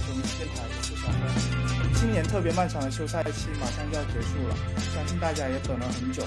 [0.00, 1.92] 球迷电台，我是小芬。
[2.00, 4.56] 今年特别漫长的休赛期马上就要结束了，
[4.94, 6.22] 相信大家也等了很久。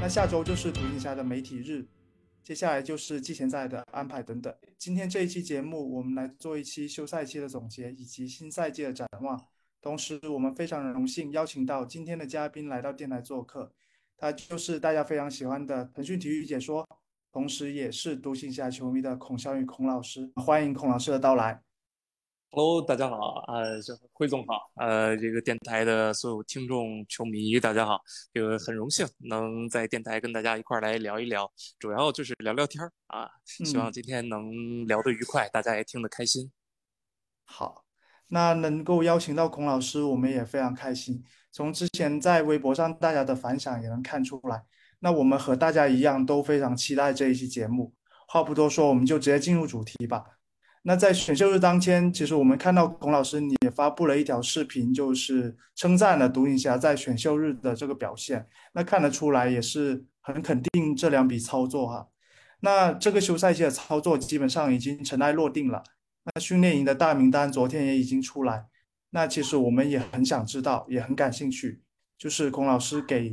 [0.00, 1.86] 那下周就是独行侠的媒体日，
[2.42, 4.52] 接下来就是季前赛的安排等等。
[4.76, 9.40] 今天这一期节目，我们来做一期休赛期的总结以及新赛季的展望。
[9.80, 13.70] 同时，我们非常荣幸邀请到今天的嘉宾来到电台做客，
[14.16, 16.84] 他就是大家非常喜欢的腾讯体育解说。
[17.30, 21.60] 同时，也是独行侠球迷的孔小雨孔老师，欢迎孔老师的到来。
[22.56, 23.80] Hello，大家好，呃，
[24.12, 28.00] 辉总好，呃，这个电台的所有听众、球迷，大家好，
[28.32, 31.50] 这个很荣幸能在电台跟大家一块儿来聊一聊，
[31.80, 36.52] 主要就是聊聊天儿啊，希望今天能聊得愉快，大家也听得开心。
[37.44, 37.84] 好，
[38.28, 41.24] 那能够邀请到孔老师，我们也非常开心。
[41.50, 44.62] 从之前在微博上大家的反响也能看出来。
[45.00, 47.92] 那我们和大家一样都非常期待这一期节目。
[48.28, 50.24] 话不多说，我们就直接进入主题吧。
[50.86, 58.46] 那在选秀日当天，其实我们看到孔老师你也发布了一条视频，就是称赞了独行侠在选秀日的这个表现。
[58.74, 62.08] 那看得出来也是很肯定这两笔操作哈。
[62.60, 65.82] 那这个休赛期的操作基本上已经尘埃落定了。
[66.24, 68.66] 那训练营的大名单昨天也已经出来。
[69.08, 71.80] 那其实我们也很想知道，也很感兴趣，
[72.18, 73.32] 就是孔老师给。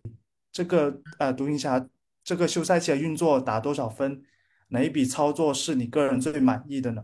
[0.54, 1.86] 这个呃，独行侠
[2.24, 4.22] 这个休赛期的运作打多少分？
[4.68, 7.04] 哪一笔操作是你个人最满意的呢？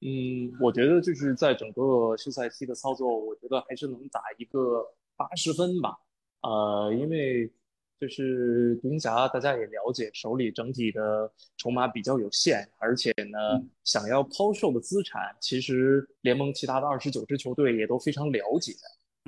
[0.00, 5.98] 嗯，我觉得就是在整个休赛期的操作，我觉得还是能打一个八十分吧。
[6.42, 7.50] 呃，因为
[7.98, 18.72] 就是独行侠大家也了解，手里整体的筹码比较有限，而且呢，想要抛售的资产，其实联盟其他的二十九支球队也都非常了解。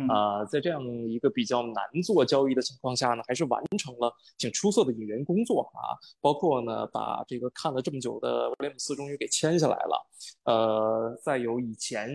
[0.08, 10.06] 啊，在这样一个比较难做交易的情况下呢，还是完成了挺出色的引援工作啊，包括呢把这个看了这么久的威廉姆斯终于给签下来了，
[10.44, 12.10] 呃，再有以前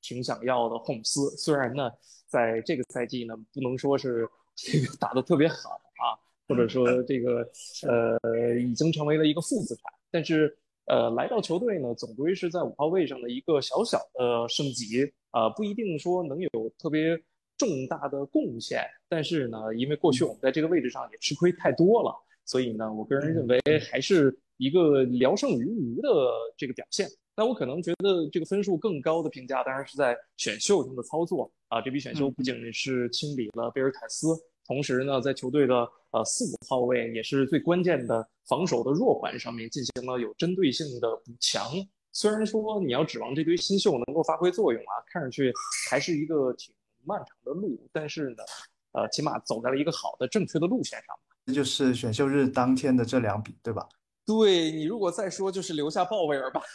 [0.00, 1.90] 挺想要的霍姆斯，虽然呢
[2.26, 6.16] 在这个赛季呢不能说是这个打得特别好啊，
[6.48, 7.46] 或者说这个
[7.86, 10.56] 呃已经成为了一个负资产，但是。
[10.88, 17.14] 呃，来到球队呢，总归是在五号位上的一个小小的升级，啊，不一定说能有特别
[17.58, 22.14] 重大的贡献，但是呢，因为过去我们在这个位置上也吃亏太多了，
[22.46, 23.60] 所以呢，我个人认为
[23.90, 26.08] 还是一个聊胜于无的
[26.56, 27.06] 这个表现。
[27.36, 34.28] 那我可能觉得这个分数更高的评价，当然是在选秀中的操作啊，这笔选秀不仅是清理了贝尔凯斯。
[34.68, 35.74] 同时呢，在球队的
[36.10, 41.64] 呃四五号位也是最关键的防守的弱环上面进行了有针对性的补强。
[42.12, 45.52] 虽然说你要指望这堆新秀能够发挥作用啊，看上去
[45.88, 46.74] 还是一个挺
[47.04, 48.44] 漫长的路，但是呢，
[48.92, 51.16] 呃，起码走在了一个好的正确的路线上。
[51.46, 53.88] 这就是选秀日当天的这两笔，对吧？
[54.26, 56.60] 对你如果再说，就是留下鲍威尔吧。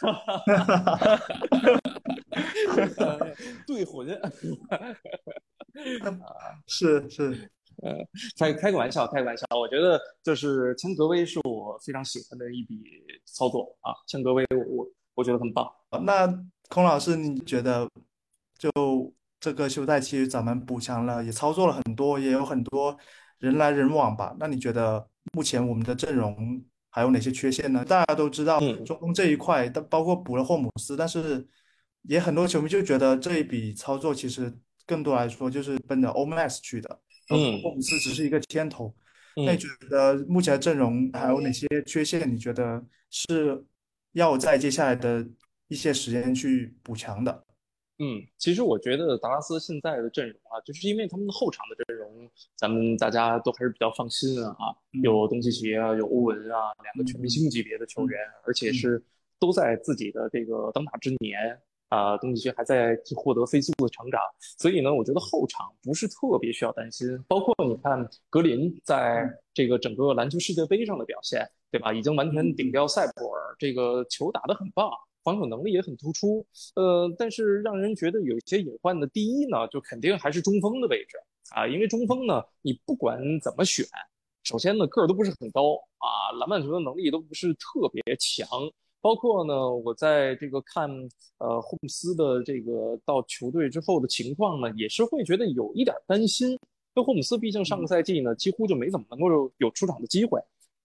[3.66, 4.08] 对混，
[6.66, 7.50] 是是。
[7.82, 7.96] 呃，
[8.38, 9.44] 开开个玩笑，开个玩笑。
[9.58, 12.82] 我觉得就是千格威是我非常喜欢的一笔
[13.24, 14.86] 操作啊，千格威我我
[15.16, 15.70] 我觉得很棒。
[16.04, 16.26] 那
[16.68, 17.88] 孔老师，你觉得
[18.58, 18.70] 就
[19.40, 22.96] 这个休赛期咱们补强了，也操作了很多，也有很多
[23.38, 24.34] 人来人往吧？
[24.38, 27.84] 那你觉得目前我们的阵容还有哪些缺陷呢？
[27.84, 31.46] 大家都知道中锋这一块，包括补了霍姆斯，但是
[32.02, 34.52] 也很多球迷就觉得这一笔操作其实
[34.86, 37.00] 更多来说就是奔着 Omax 去的。
[37.30, 38.94] 嗯，霍姆斯只是一个牵头。
[39.36, 42.32] 那你觉得目前的阵容还有哪些缺陷？
[42.32, 43.64] 你觉得是
[44.12, 45.26] 要在接下来的
[45.68, 47.44] 一些时间去补强的？
[47.98, 54.56] 嗯，其实我觉得达拉斯现在的阵容啊，就是因为他们的后场的阵容，咱们大家都还是比较放心啊。
[55.02, 59.02] 有东契奇啊，有欧文啊，两个全明星级别的球员，而且是
[59.38, 61.58] 都在自己的这个当打之年。
[61.94, 64.20] 啊，东契奇还在获得飞速的成长，
[64.58, 67.06] 所以呢，我觉得后场不是特别需要担心。
[67.28, 71.94] 包括你看格林在这个整个篮球世界杯上的表现，对吧？
[71.94, 74.90] 已经完全顶掉塞博尔，这个球打得很棒，
[75.22, 76.44] 防守能力也很突出。
[76.74, 81.16] 呃，但是让人觉得有一些隐患的，第一呢，就肯定还是中锋的位置
[81.54, 83.86] 啊，因为中锋呢，你不管怎么选，
[84.42, 88.48] 首先呢个儿都不是很高啊，篮板球的能力都不是特别强。
[89.04, 90.88] 包括呢，我在这个看
[91.36, 96.52] 呃霍姆斯的这个到球队之后的情况呢，也是会觉得有一点担心。
[96.52, 96.58] 因
[96.94, 100.40] 为霍姆斯毕竟上个赛季呢，几乎就没怎么能够有出场的机会，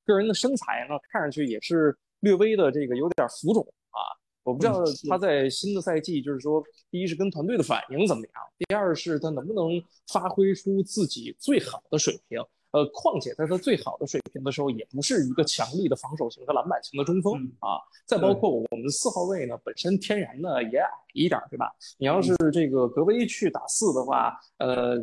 [0.06, 4.04] 个人的身材呢，看上去也是略微的这个有点浮肿啊。
[4.44, 6.62] 我不知道他在新的赛季，就是说，
[6.92, 9.82] 第一是跟团队的反应怎么样，第二是他能不能
[10.12, 17.82] 发挥出自己最好的水平呃，况且在他最好的水平的时候，也不是一个强力的防守型和篮板型的中锋啊。
[18.06, 21.74] 再包括我们四号位呢，本身天然呢也矮一点，对吧？
[21.98, 24.98] 你要是这个格威去打四的话，呃，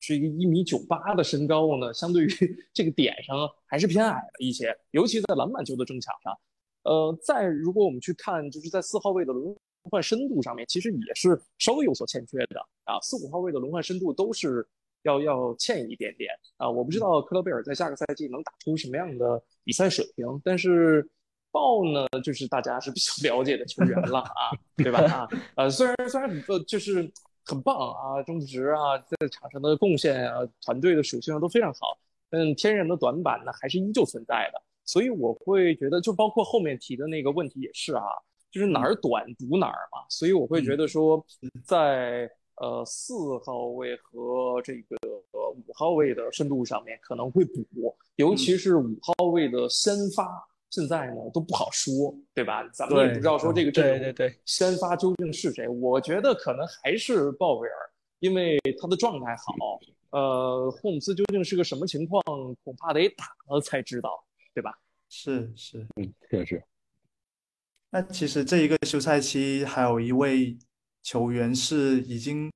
[0.00, 2.28] 是一个一米九八的身高呢，相对于
[2.74, 3.36] 这个点上
[3.66, 6.36] 还是偏矮了一些，尤其在篮板球的争抢上。
[6.82, 9.56] 呃，再如果我们去看，就是在四号位的轮
[9.90, 12.98] 换深度上面，其实也是稍微有所欠缺的啊。
[13.00, 14.66] 四五号位的轮换深度都是。
[15.02, 16.68] 要要欠一点点啊！
[16.68, 21.08] 我不知道克勒贝尔在下个赛季能打出什么样的比赛水平，但是
[21.52, 24.98] 鲍呢，就是大家是比较 了解的球员了啊，对吧？
[25.04, 27.08] 啊，呃，虽然虽然呃就是
[27.44, 31.96] 很棒啊，中职啊，在场上的贡献啊，团队的属性都非常好，
[32.28, 34.60] 但天然的短板呢，还是依旧存在的。
[34.84, 38.02] 所以我会觉得，就包括后面提的那个问题也是啊，
[38.50, 40.04] 就是哪儿短补哪儿嘛。
[40.08, 41.24] 所以我会觉得说，
[41.64, 42.28] 在。
[42.56, 43.14] 呃，四
[43.44, 44.96] 号位和这个
[45.32, 52.66] 呃五号位的深度上面可能会补，尤其是五号位的先发，现在呢都不好说，对吧？
[52.72, 55.68] 咱们也不知道说这个阵容对对对先发究竟是谁。
[55.68, 57.74] 我觉得可能还是鲍威尔，
[58.20, 59.78] 因为他的状态好。
[60.10, 62.22] 呃，霍姆斯究竟是个什么情况，
[62.64, 64.24] 恐怕得打了才知道，
[64.54, 64.72] 对吧？
[65.10, 66.62] 是是，嗯，确实。
[67.90, 70.56] 那其实这一个休赛期还有一位。
[71.06, 72.50] 球员是已经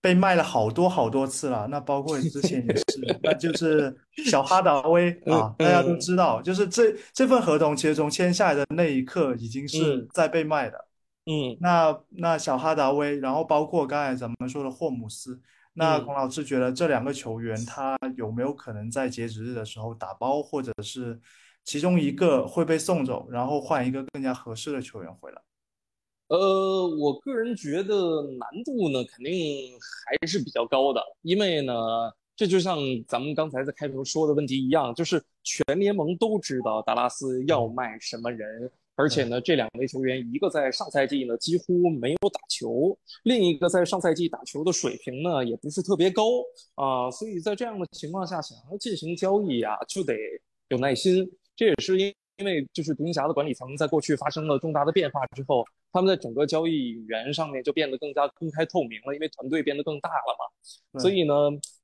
[0.00, 3.92] 被卖了好多好多次了，那包括之前也是，那就是
[4.30, 10.78] 小哈达威 啊，大家都知道，就是这这份合同其实从签下来的那一刻已经是在被卖的。
[11.26, 15.40] 嗯，那那小哈达威，然后包括刚才咱们说的霍姆斯，
[15.74, 21.20] 那孔老师觉得这两个球员他有没有可能在截止日的时候打包，或者是
[21.64, 25.42] 其中一个会被送走，然后换一个更加合适的球员回来？
[26.32, 31.74] 呃，我个人觉得难度呢肯定还是比较高的，因为呢，
[32.34, 46.24] 这就像咱们刚才在开头说的问题一样，就是全联盟都知道达拉斯要卖什么人，而且呢，这两位球员一个在上赛季呢几乎没有打球，另一个在上赛季打球的水平呢也不是特别高。
[46.76, 50.16] 啊，所以在这样的情况下，想要进行交易啊，就得
[50.68, 51.30] 有耐心。
[51.54, 55.64] 这也是因因为就是独行侠的管理层在过去发生了重大的变化之后。
[55.94, 60.98] 他们在整个交易员上面就变得更加公开透明了，因为团队变得更大了嘛。
[60.98, 61.34] 所以呢，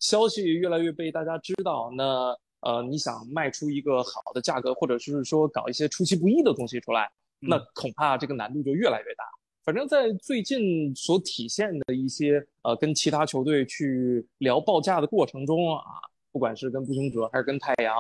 [0.01, 1.91] 消息越来越被大家知道。
[1.95, 7.07] 那呃，你想卖出一个好的价格，或者是说搞一些出其不意的东西出来，
[7.39, 9.25] 那恐怕这个难度就越来越大。
[9.63, 15.83] 反正，在最近所体现的一些呃，跟其他球队去聊报价的过程中啊，
[16.33, 17.95] 不管是跟步行者还是跟太阳，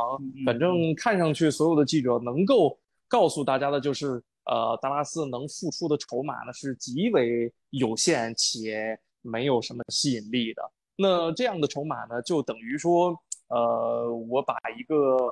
[0.45, 2.79] 反正看上去所有的记者能够
[3.09, 4.23] 告诉大家的就是。
[4.51, 10.63] 呃，达拉斯能付出的筹码呢是极为有限且没有什么吸引力的。
[10.97, 13.15] 那这样的筹码呢，就等于说，
[13.49, 15.31] 呃，我把一个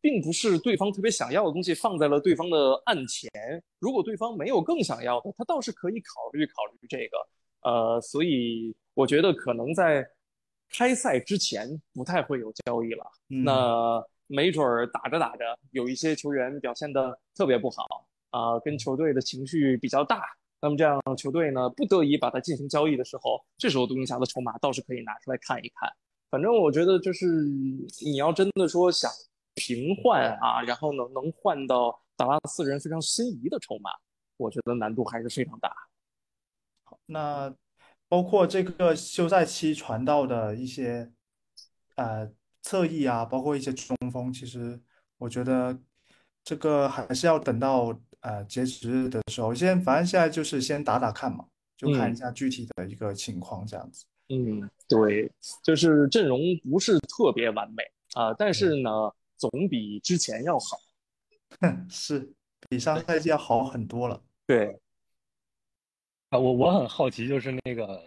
[0.00, 3.30] 并不是对方特别想要的东西放在了对方的案前。
[3.78, 7.70] 如果对方没有更想要的，他倒是可以考虑考虑这个。
[7.70, 10.04] 呃，所以我觉得可能在
[10.70, 13.04] 开赛之前不太会有交易了。
[13.28, 18.06] 那没准儿打着打着，有一些球员表现的特别不好。
[18.30, 20.24] 啊，跟球队的情绪比较大，
[20.60, 25.88] 那么这样球队呢，不得已把它进行交易的时候，这时候独行侠的筹码倒是可以拿出来看一看。
[26.30, 27.26] 反正我觉得，就是
[28.04, 29.08] 你要真的说想
[29.54, 33.92] 平换啊，然后呢能换到达拉斯人非常心仪的筹码，
[34.36, 35.72] 我觉得难度还是非常大。
[36.82, 37.54] 好，那
[38.14, 41.10] 包括这个休赛期传到的一些
[41.96, 42.30] 呃
[42.62, 44.80] 侧翼啊，包括一些中锋，其实
[45.18, 45.76] 我觉得
[46.44, 47.98] 这个还是要等到。
[48.20, 51.44] 呃，截止日的时候，先反正现在就是先打打看嘛，
[51.76, 54.06] 就看一下具体的一个情况这样子。
[54.30, 55.30] 嗯，对，
[55.62, 56.40] 就是阵容
[56.70, 57.82] 不是特别完美
[58.14, 58.90] 啊，但是呢，
[59.36, 60.78] 总比之前要好。
[61.90, 62.32] 是
[62.70, 64.22] 比上赛季要好很多了。
[64.46, 64.80] 对。
[66.34, 68.02] 啊，我我很好奇，就是那个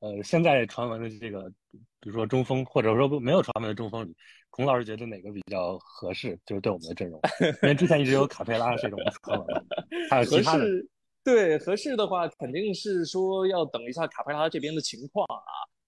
[0.00, 1.42] 呃，现在传闻的这个，
[2.00, 4.16] 比如说中锋，或者说没有传闻的中锋里。
[4.48, 6.38] 孔老师觉得哪个比较合适？
[6.46, 7.20] 就是对我们的阵容，
[7.62, 9.66] 因为之前一直有卡佩拉这种 传闻，
[10.08, 10.64] 还有其他的。
[11.22, 15.44] 对，合适的话肯定是说要等一下卡佩拉这边的情况啊。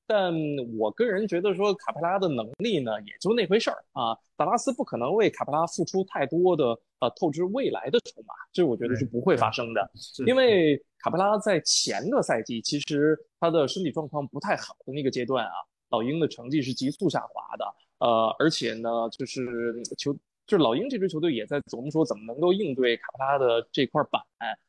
[0.06, 0.30] 但
[0.78, 4.14] 我个人觉得说卡佩拉的能力呢，也就那回事儿啊。
[4.36, 9.90] 达拉斯不可能为卡佩拉付出太多的呃透支未来的筹码，这我觉得是不会发生的。
[10.26, 15.52] 因为卡佩拉在前个赛季其实他的身体状况不太好的那个阶段啊，
[15.90, 17.64] 老鹰的成绩是急速下滑的。
[17.98, 20.12] 呃，而且呢，就是球，
[20.46, 24.22] 就是老鹰这支球队也在琢磨说怎么能够应对卡佩拉的这块板，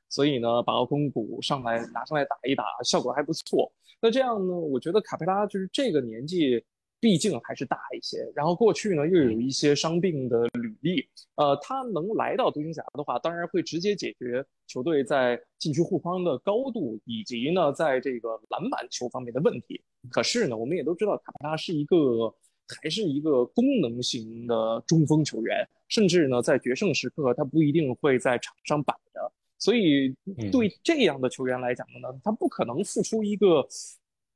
[0.10, 3.72] 所以呢，把奥空谷上来拿上来打一打，效果还不错。
[4.02, 6.64] 那这样呢，我觉得卡佩拉就是这个年纪，
[7.00, 8.30] 毕竟还是大一些。
[8.36, 19.82] 然后过去呢又有一些伤病的履历，呃，他能来到独行侠的话，当然会直接解决球队在禁区护框的高度以及呢在这个篮板球方面的问题。
[20.10, 22.34] 可是呢，我们也都知道卡佩拉是一个
[22.82, 29.32] 还是一个功能型的中锋球员，甚至呢在决胜时刻他不一定会在场上摆着。
[29.62, 30.16] 所以，
[30.54, 33.68] 对这样的球员来讲呢，他不可能付出一个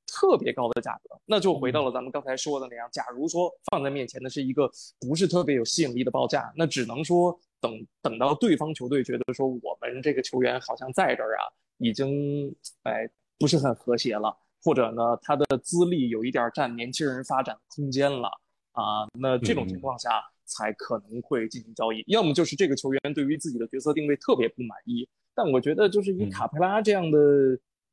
[0.06, 1.20] 特别高的价格。
[1.26, 4.70] 那就回到了咱们刚才说的那样，假如说放在面前的是一个
[5.00, 11.44] 不是特别有吸引力的报价，那只能说等等到对方球队觉得说我们这个球员好像在这儿啊，
[11.78, 18.28] 已经哎不是很和谐了，或者呢他的资历有一点占年轻人发展空间了
[18.72, 20.10] 啊，那这种情况下。
[20.46, 25.08] 才可能会进行交易，要么就是这个球员对于自己的角色定位特别不满意。
[25.34, 27.18] 但我觉得，就是以卡佩拉这样的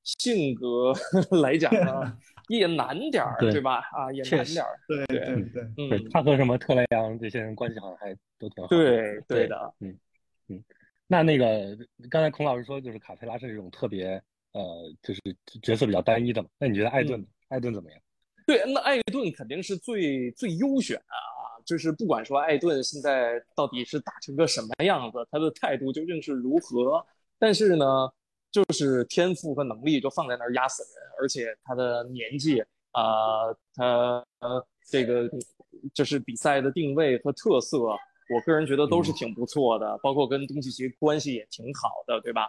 [0.04, 0.92] 性格
[1.42, 3.80] 来讲呢，也难点儿，对吧？
[3.92, 4.78] 啊，也难点儿。
[4.88, 5.18] 对对
[5.52, 8.68] 对，嗯，他和什么特雷杨这些人关系好像还都挺好。
[8.68, 9.98] 对对的，嗯
[10.48, 10.64] 嗯。
[11.06, 11.76] 那那个
[12.08, 15.20] 刚才孔老师说，就是卡佩拉是这种特别呃，就是
[15.62, 16.48] 角色比较单一的嘛。
[16.58, 18.00] 那你觉得艾顿，艾顿怎么样？
[18.46, 21.28] 对，那艾顿肯定是最最优选啊。
[21.66, 27.04] 就是不管说艾顿现在到底是打成个什么样子，他的态度究竟是如何，
[27.38, 28.10] 但是呢，
[28.50, 32.60] 就是天赋和能力就放在那儿压死人，而且他的年纪
[32.92, 34.24] 啊，他
[34.88, 35.28] 这个
[35.94, 42.48] 就是比赛的定位和特色，我个人觉得都是挺不错的，包括跟东契奇关系也挺好的，对吧？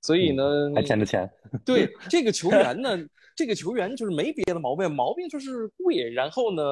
[0.00, 1.30] 所以呢，还欠着钱。
[1.64, 2.98] 对这个球员呢。
[3.36, 6.62] 这个球员就是没别的毛病，毛病就是贵，然后呢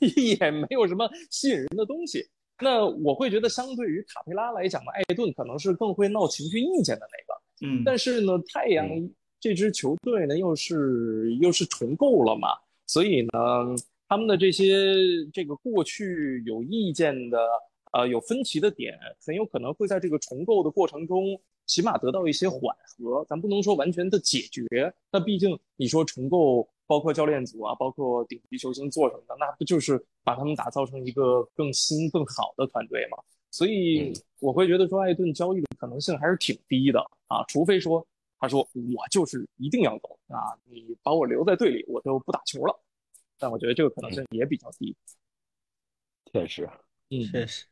[0.40, 2.26] 也没有什么吸引人的东西。
[2.62, 7.42] 那我会觉得，相对于卡佩拉来讲呢，艾顿可能是更会闹情绪意见的那个。
[7.60, 8.88] 嗯，但是呢，太阳
[9.40, 12.48] 这支球队呢又是又是重构了嘛，
[12.86, 13.76] 所以呢，
[14.08, 14.94] 他们的这些
[15.32, 17.38] 这个过去有意见的。
[17.90, 23.24] 呃，有分歧的点，很有可能会在这个重构的过程中，起码得到一些缓和。
[23.26, 33.16] 咱不能说完全的解决，那毕竟你说重构，包括教练组啊，包括顶级球星做什么的，那不就是把他们打造成一个更新、更好的团队吗？
[33.58, 38.06] 所以我会觉得说，艾顿交易的可能性还是挺低的啊，除非说
[38.38, 42.80] 他说我就是一定要走啊，你把我留在队里，我就不打球了。
[43.36, 44.96] 但我觉得这个可能性也比较低。
[46.32, 46.70] 确实，
[47.10, 47.66] 嗯，确实。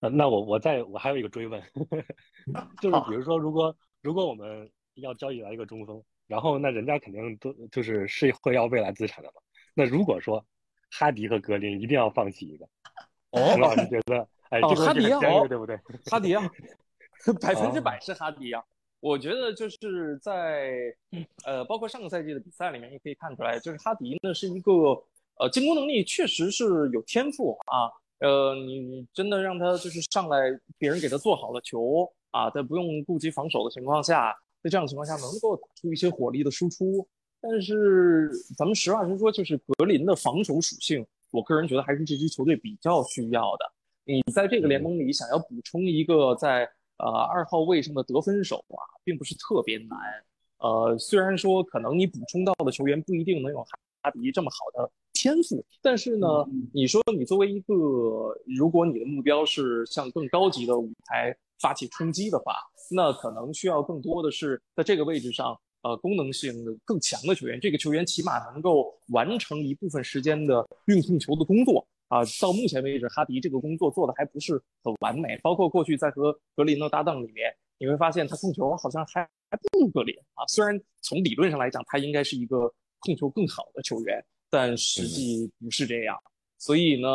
[0.00, 1.62] 呃，那我我再我还有一个追问，
[2.80, 9.42] 就是比如说，如果如果我们要交易来一个中锋，然后那人家肯定都就是是会要未来资产的嘛。
[9.74, 10.42] 那如果说
[10.90, 12.66] 哈迪和格林一定要放弃一个，
[13.38, 15.78] 哦，老师觉得，哎，这哈迪啊，对不对？
[16.10, 16.42] 哈迪啊，
[17.40, 18.62] 百分之百是哈迪啊。
[19.00, 20.72] 我觉得就是在
[21.44, 24.72] 呃，包括上个赛季的比赛里面也可以看出来，就是哈迪呢是一个
[25.38, 27.90] 呃进攻能力确实是有天赋啊。
[28.20, 37.06] 呃，你你真的让他就是上来，别人给他做好了球啊，在不用顾及防守的情况下，在这样的情况下能够打出一些火力的输出。
[37.40, 43.72] 但是咱们实话实说，就是格林的防守属性，我个人觉得还是这支球队比较需要的。
[44.04, 46.68] 你在这个联盟里想要补充一个在
[46.98, 49.98] 呃二号位上的得分手啊，并不是特别难。
[50.58, 54.90] 呃，虽然说可能你补充到的球员不一定能有哈迪这么好的。
[55.12, 56.26] 天赋，但是呢，
[56.72, 57.74] 你说你作为一个，
[58.56, 62.54] 如果你的目标是向更高级的舞台发起冲击的话，
[62.90, 66.52] 那可能需要更多的是在这个位置上，呃，功能性
[66.84, 67.60] 更强的球员。
[67.60, 72.20] 这个球员起码能够完成一部分时间的运控球的工作啊。
[72.40, 75.36] 到目前为止，哈迪这个工作做的还不是很完美。
[75.42, 80.44] 包括过去在和格林的搭档里面，你会发现他控球好像还还不如格林啊。
[80.48, 84.24] 虽然从理论上来讲，他应该是一个控球更好的球员。
[84.50, 86.16] 但实际不是这样，
[86.56, 87.08] 所以呢，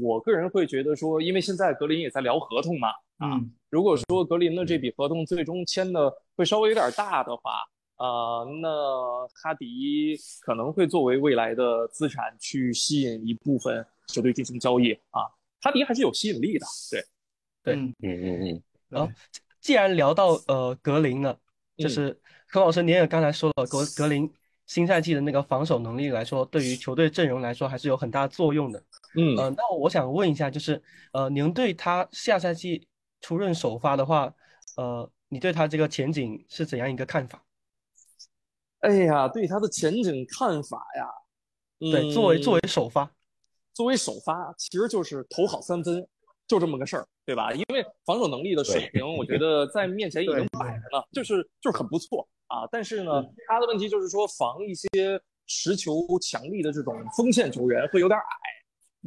[0.00, 7.54] 我个人会觉得说，因为现在格林也在聊合同嘛，啊，如果说格林的这笔合同最终签的会稍微有点大的话，
[7.96, 15.22] 啊，那哈迪可能会作为未来的资产去吸引一部分球队进行交易啊，
[15.60, 17.04] 哈迪还是有吸引力的，对，
[17.62, 19.12] 对，嗯嗯嗯，然后
[19.60, 21.38] 既然聊到呃格林了，
[21.76, 24.32] 就是何老师您也刚才说了格格林。
[24.64, 28.82] 新赛季的那个防守能力来说，对于球队阵容来说还是有很大作用的。
[29.16, 30.80] 嗯，呃，那我想问一下，就是
[31.12, 32.86] 呃，您对他下赛季
[33.20, 34.32] 出任首发的话，
[34.76, 37.42] 呃，你对他这个前景是怎样一个看法？
[38.82, 41.08] 哎呀，对他的前景看法呀，
[41.78, 43.10] 对，作为作为首发，
[43.72, 46.06] 作为首发，其实就是投好三分，
[46.46, 47.52] 就这么个事儿，对吧？
[47.52, 52.28] 因为防守能力的水平，我觉得在面前已经摆着呢，就是就是很不错。
[52.48, 58.24] 啊，但是呢，他的问题就是说防一些持球强力的这种锋线球员会有点矮。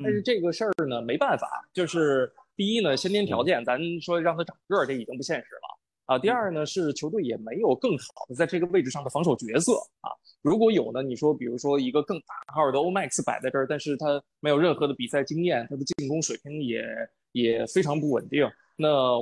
[0.01, 5.74] 但是嗯这个事儿呢，没办法，就是第一呢，先天条件，咱说让他长个儿，这已经不现实了
[6.05, 6.17] 啊。
[6.19, 10.09] 第二呢，是球队也没有更好的在这个位置上的防守角色啊。
[10.41, 16.83] 如果有呢，你说比如说一个更大号的 Omax 摆在这儿，但是他没有任何的比赛经验，他的进攻水平也
[17.31, 18.49] 也非常不稳定。
[18.77, 19.17] 那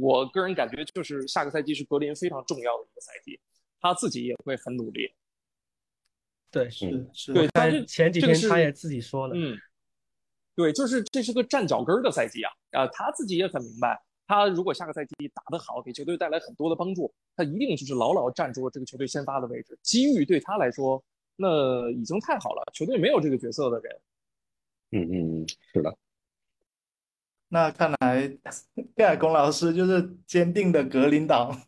[0.00, 3.38] 我个人感觉，就是下个赛季是格林非常重要的一个赛季，
[3.80, 5.12] 他自己也会很努力。
[6.50, 9.58] 对，是是，对，但是但前几这个是天他也自己说了，嗯，
[10.54, 19.78] 对，就是这是个站脚跟儿的赛季啊，啊，他自己也很明白，他如果下个赛季打得好，给球队带来很多的帮助，他一定就是牢牢站住了这个球队先发的位置。
[19.82, 21.02] 机遇对他来说，
[21.36, 24.00] 那已经太好了，球队没有这个角色的人。
[24.92, 25.96] 嗯嗯嗯，是的，
[27.48, 28.36] 那看来
[28.94, 31.62] 盖尔龚老师就是坚定的格林党。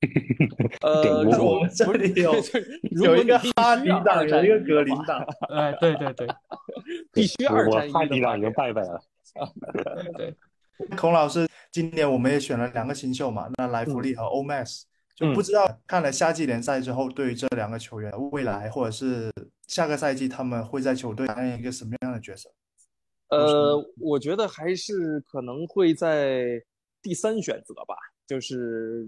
[0.82, 2.32] 呃，我们这里有
[3.04, 5.26] 有一个哈迪党，有一个格林党。
[5.48, 6.28] 哎，对对对
[7.12, 9.02] 必须二我战哈迪党已经拜拜了。
[9.72, 10.36] 对 对，
[10.96, 14.82] 孔老师，今年我们也选了两个新秀嘛，那莱弗利和 Omax，
[15.14, 19.32] 就嗯不知道看了夏季联赛之后，对于这两个球员未来或者是
[19.66, 22.48] 下个赛季他们会在球队担任一个什么样的角色？
[23.30, 26.62] 呃，我觉得还是可能会在
[27.02, 27.94] 第三选择吧，
[28.26, 29.06] 就是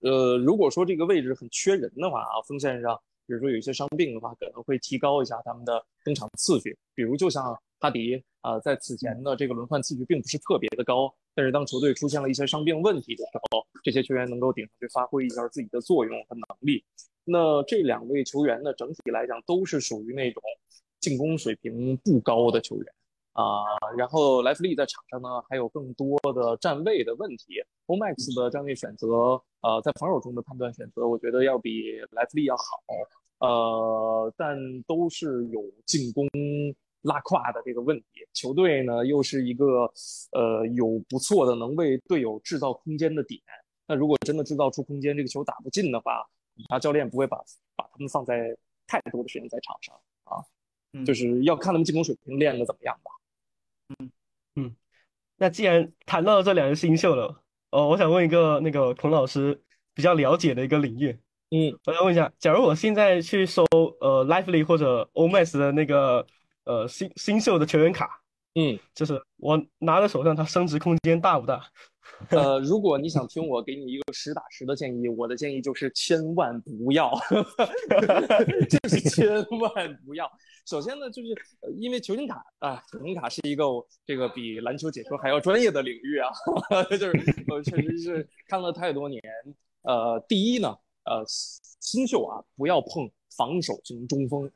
[0.00, 6.76] 呃，如果说这个位置很缺人的话啊，锋线上比如说有一些伤病的话，可能会提高一下他们的登场次序。
[6.94, 16.84] 比如就像哈迪啊、在此前的这个轮换次序并不是特别的高，但是当球队出现了一些伤病问题的时候，这些球员能够顶上去发挥一下自己的作用和能力。
[17.24, 20.42] 那这两位球员呢，整体来讲都是属于那种
[21.00, 22.86] 进攻水平不高的球员。
[23.32, 23.62] 啊、
[23.96, 27.62] 然后莱弗利在场上呢，还有更多的站位的问题。
[27.86, 32.64] Omax 的站位选择，呃，在防守中的判断选择，我觉得要比莱弗利要好。
[33.38, 36.26] 呃，但都是有进攻
[37.02, 38.06] 拉胯的这个问题。
[38.32, 39.92] 球队呢，又是一个
[40.32, 43.40] 呃有不错的能为队友制造空间的点。
[43.86, 46.24] 那如果真的制造出空间，这个球打不进的话，
[46.68, 47.36] 他教练不会把
[47.76, 50.38] 把他们放在太多的时间在场上啊，
[50.92, 53.10] 嗯就是要看他们进攻水平练的怎么样吧。
[53.88, 54.10] 嗯
[54.56, 54.76] 嗯
[55.36, 59.60] 那既然谈到了这两个新秀了，哦，我想问一个那个孔老师
[59.94, 61.18] 比较了解的一个领域，
[61.50, 63.64] 嗯，我想问一下，假如我现在去搜
[64.00, 66.26] 呃 Lively 或者 o m a s 的那个
[66.70, 68.22] 呃新新秀的球员卡，
[68.54, 71.60] 嗯，就是我拿在手上，它升值空间大不大？
[72.30, 77.10] 呃，如果你想听我给你一个实打实的建议，我的建议就是千万不要，
[78.70, 79.28] 就是千
[79.58, 80.30] 万不要。
[80.66, 81.28] 首先呢，就是
[81.60, 83.64] 呃因为球星卡啊，球星卡是一个
[84.06, 86.30] 这个比篮球解说还要专业的领域啊，
[86.90, 87.12] 就是
[87.48, 89.20] 我确实是看了太多年。
[89.82, 90.68] 呃，第一呢，
[91.04, 91.24] 呃，
[91.80, 94.50] 新秀啊，不要碰防守型中锋，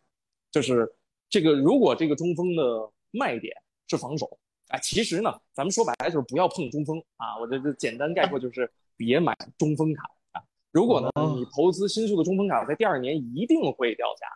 [0.51, 0.93] 就是
[1.29, 3.55] 这个如果这个中锋的卖点
[3.89, 4.39] 是防守。
[4.69, 7.39] 哎，其实呢，咱们说白了就是不要碰中锋啊。
[7.39, 10.43] 我这这简单概括就是别买中锋卡啊。
[10.73, 14.27] 如果呢，哦你投资新秀的中锋卡，在第二年一定会掉价，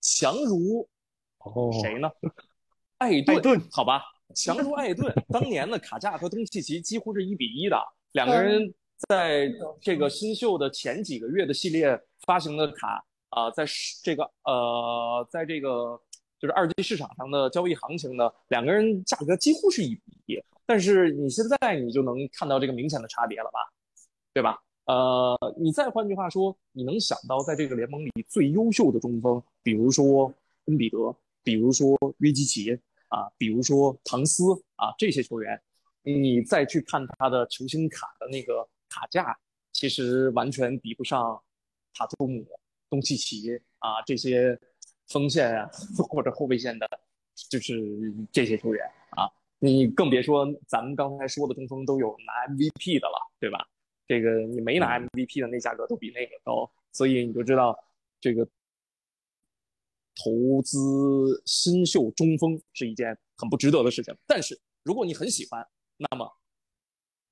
[0.00, 0.88] 强如
[1.40, 2.10] 哦，谁呢？
[2.96, 4.02] 艾顿，艾顿好吧，
[4.34, 5.14] 强如艾顿。
[5.28, 7.78] 当年的卡价和东契奇几乎是一比一的，
[8.12, 8.74] 两个人
[9.10, 16.00] 在这个新秀的前几个月的系列发行的卡啊、在市这个呃，在这个
[16.38, 20.42] 就是二级市场上的交易行情呢，两个人价格几乎是一比一。
[20.66, 23.58] 但是你现在你就能看到这个明显的差别了吧，
[24.34, 24.60] 对吧？
[24.86, 30.32] 呃，你再换句话说，你能想到在这个联盟里最优秀的中锋，比如说
[30.66, 32.72] 恩比德，比如说约基奇
[33.08, 34.42] 啊，比如说唐斯
[34.76, 35.60] 啊这些球员，
[36.02, 39.36] 你再去看他的球星卡的那个卡价，
[39.72, 41.40] 其实完全比不上
[41.94, 42.44] 塔图姆、
[42.90, 44.58] 东契奇啊这些
[45.08, 45.68] 锋线啊
[46.08, 46.88] 或者后卫线的，
[47.48, 47.74] 就是
[48.32, 49.30] 这些球员啊。
[49.58, 53.66] 你更别说咱们刚才说的中锋都有拿 MVP 的了，对吧？
[54.06, 57.76] 这个你没拿 MVP 的那价格都比那个高，所以你就知道
[58.20, 58.46] 这个
[60.14, 64.16] 投资新秀中锋是一件很不值得的事情。
[64.26, 65.66] 但是如果你很喜欢，
[65.96, 66.30] 那么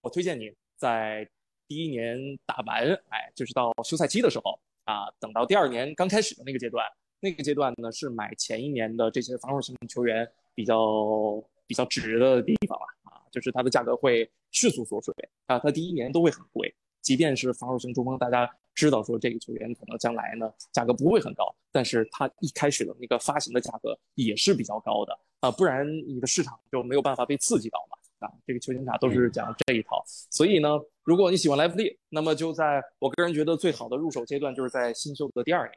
[0.00, 1.28] 我推荐你在
[1.68, 6.84] 第一年打完，哎，就是到休赛期的时候啊，等到第二年刚开始的那个阶段，
[7.24, 15.14] 那个阶段呢是买前一年的这些防守型球员比较比较值的地方了啊，就是它的价格会迅速缩水
[15.46, 27.96] 啊，它第一年都会很贵，即便是防守型中锋，大家知道说这个球员可能将来呢价格不会很高，但是它一开始的那个发行的价格也是比较高的啊，不然你的市场就没有办法被刺激到嘛。
[28.20, 30.68] 啊，这个球星卡都是讲这一套，所以呢，
[31.02, 35.74] 如果你喜欢莱弗利，那么就在我个人觉得最好的入手阶段就是在新秀的第二年。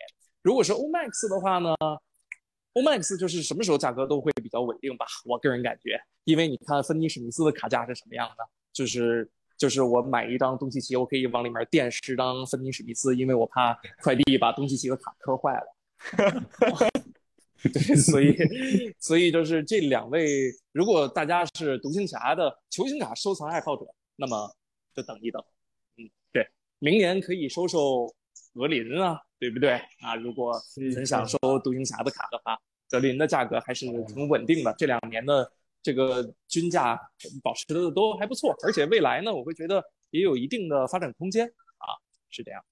[0.48, 1.76] 如果是 Omax 的话呢
[2.72, 15.68] ，Omax 就是什么时候价格都会比较稳定吧，我个人感觉，因为你看芬尼史密斯的卡价是什么样的，就是就是我买一张东契奇，我可以往里面垫十张芬尼史密斯，因为我怕快递把东契奇的卡磕坏了。
[17.62, 18.38] 对，所以
[19.02, 24.56] 所以就是这两位，如果大家是独行侠的球星卡收藏爱好者，那么
[24.96, 25.44] 就等一等，
[25.98, 26.48] 嗯，对，
[26.80, 28.08] 明年可以收收
[28.54, 30.16] 格林啊，对不对啊？
[30.16, 30.54] 如果
[30.94, 32.58] 很想收独行侠的卡的话，
[32.90, 35.52] 格林的价格还是挺稳定的，这两年的
[35.84, 37.00] 这个均价
[37.44, 41.46] 保持的都还不错，而且未来呢，我会觉得也有一定的发展空间
[41.78, 41.94] 啊，
[42.30, 42.64] 是这样。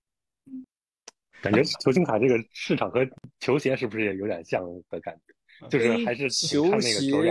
[1.41, 3.05] 感觉球星卡这个市场和
[3.39, 5.67] 球鞋是不是也有点像的感觉？
[5.69, 7.21] 就是还是球鞋，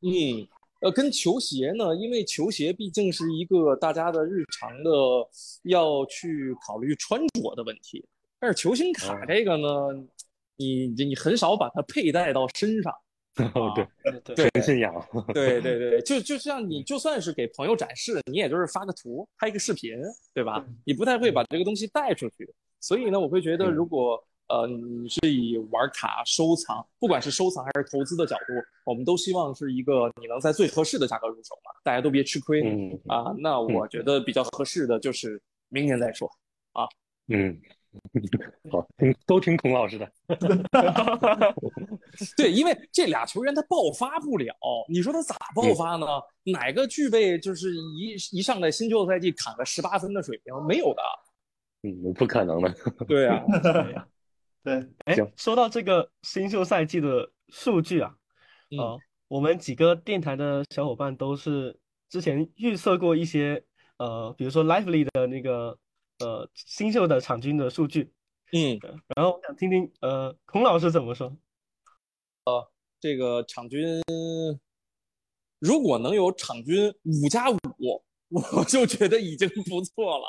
[0.00, 0.46] 嗯，
[0.80, 4.90] 呃，跟球鞋呢，因为球鞋毕竟是一个大家的日常的
[5.62, 8.04] 要去考虑穿着的问题，
[8.42, 9.68] 但是球星卡这个呢，
[10.56, 12.92] 你你很少把它佩戴到身上。
[13.54, 14.92] 哦，对对，纯信仰。
[15.32, 19.92] 对对对，就就像你就算是给朋友展示，你也就是发个图、拍一个视频，
[20.34, 20.66] 对吧？
[20.84, 22.52] 你不太会把这个东西带出去。
[22.80, 28.52] 所以呢，我会觉得，如果呃你是以玩卡收藏，不管是收藏还是投资的角度，
[28.84, 32.60] 我们都希望是一个你能在最合适的价格入手嘛，大家都别吃亏。
[32.64, 36.28] 嗯啊，那我觉得比较合适的就是明年再说
[36.72, 36.88] 啊。
[37.28, 37.56] 嗯，
[38.70, 40.10] 好，听都听孔老师的。
[42.36, 44.54] 对，因为这俩球员他爆发不了，
[44.88, 46.06] 你说他咋爆发呢？
[46.44, 50.54] 哪个具备就是一一上来新秀赛季砍个十八分的水平？
[50.66, 51.02] 没有的。
[51.82, 52.74] 嗯，不可能的。
[53.06, 53.44] 对啊，
[54.62, 58.14] 对，哎，说到这个新秀赛季的数据啊，
[58.78, 61.76] 呃，我们几个电台的小伙伴都是
[62.08, 63.64] 之前预测过一些，
[63.98, 65.76] 呃，比如说 Lively 的那个
[66.22, 68.12] 呃新秀的场均的数据，
[68.52, 68.78] 嗯，
[69.16, 71.36] 然后我想听听呃孔老师怎么说。
[72.44, 74.00] 呃，这个场均
[75.58, 77.58] 如果能有场均五加五，
[78.28, 80.24] 我就觉得已经不错了。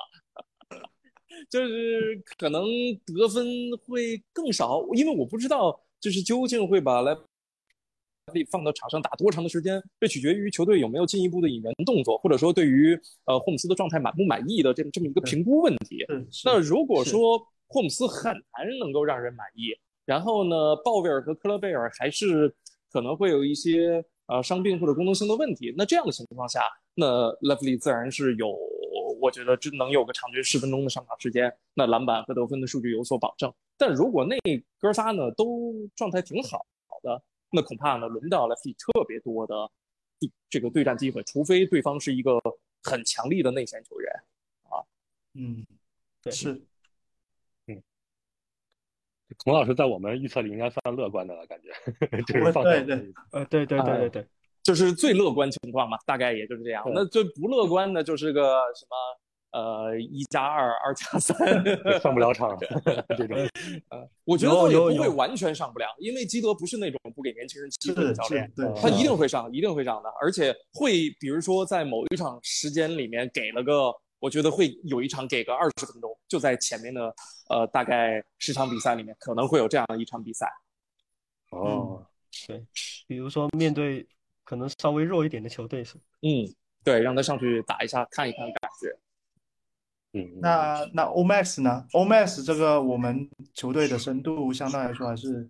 [1.49, 2.63] 就是可能
[3.05, 3.45] 得分
[3.85, 7.15] 会更少，因为我不知道，就是究竟会把莱
[8.31, 16.05] 利放到场上打多长的时间，这取决于球队有没有进一步的引援动作，或者说对于呃霍姆斯的状态满不满意的这么这么一个评估问题。
[16.45, 22.53] 那如果说霍姆斯很难能够让人满意，然后呢，鲍威尔和克勒贝尔还是
[22.91, 26.61] 可能会有一些呃伤病或者功能性的问题，那这样的情况下，
[26.95, 28.55] 那莱弗利自然是有。
[29.21, 33.51] 我觉得只能有个场均十分钟的上场时间，那篮板和得分的数据有所保证。
[33.77, 34.37] 但如果那
[34.77, 36.57] 哥仨呢都状态挺好
[36.87, 37.21] 好的，
[37.53, 39.55] 那恐怕呢轮到了特别多的
[40.49, 42.41] 这个对战机会，除非对方是一个
[42.81, 44.11] 很强力的内线球员
[44.63, 44.81] 啊。
[45.35, 45.65] 嗯，
[46.21, 46.61] 对，是，
[47.67, 47.81] 嗯，
[49.37, 51.69] 孔老师在我们预测里应该算乐观的了，感觉
[52.27, 54.27] 就是放对对，呃，对对对对对。
[54.63, 56.81] 就是最乐观情况嘛，大概也就是这样。
[56.93, 58.41] 那最不乐观的就是个
[58.73, 58.95] 什么，
[59.53, 61.37] 呃，一加二，二加三，
[62.01, 62.57] 上不了场
[63.15, 63.37] 这种。
[63.89, 77.13] 呃，我觉得也不会完全上不了，因为基德不是那种不给年轻人机会的教练，对他一定会上，一定会上的，而且会，比如说在某一场时间里面给了个，我觉得会有一场给个二十分钟，就在前面的
[77.49, 80.47] 呃大概十场比赛里面可能会有这样一场比赛。
[81.51, 82.05] 哦，
[82.47, 82.65] 对，
[83.07, 84.07] 比如说面对。
[84.45, 86.43] 可能稍微弱一点的球队是，嗯，
[86.83, 88.93] 对，让他上去打一下，看一看感觉。
[90.13, 95.49] 嗯，那那 Omax 呢？Omax 这个我们球队的深度相对来说还是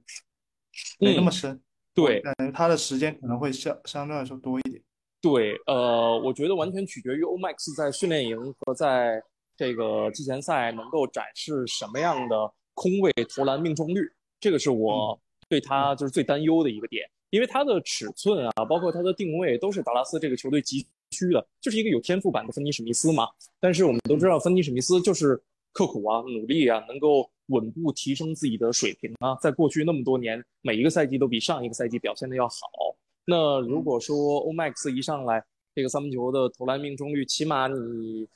[1.00, 1.62] 没那么深，
[1.94, 4.82] 对，感觉他的时间可能会相相对来说多一点。
[5.22, 9.22] 对，呃，我觉得完全取决于 Omax 在训练营和在
[9.56, 17.06] 这个季前赛能够展示什么样的空位投篮命中率，这个是我对他就是最担忧的一个点。
[17.30, 23.30] 因为他的尺寸啊，包括他的定位，都是达拉斯这个球队急虚的，就是一个有天赋版的芬尼史密斯嘛。
[23.60, 25.40] 但是我们都知道，芬尼史密斯就是
[25.72, 29.36] 刻苦啊、努力啊，能够稳步提升自己的水平啊。
[29.42, 32.56] 在过去那么多年，每一个赛季都比上一个赛季表现的要好。
[33.26, 35.44] 那如果说欧麦克斯一上来，
[35.76, 38.28] 这个三分球的投篮命中率，起码你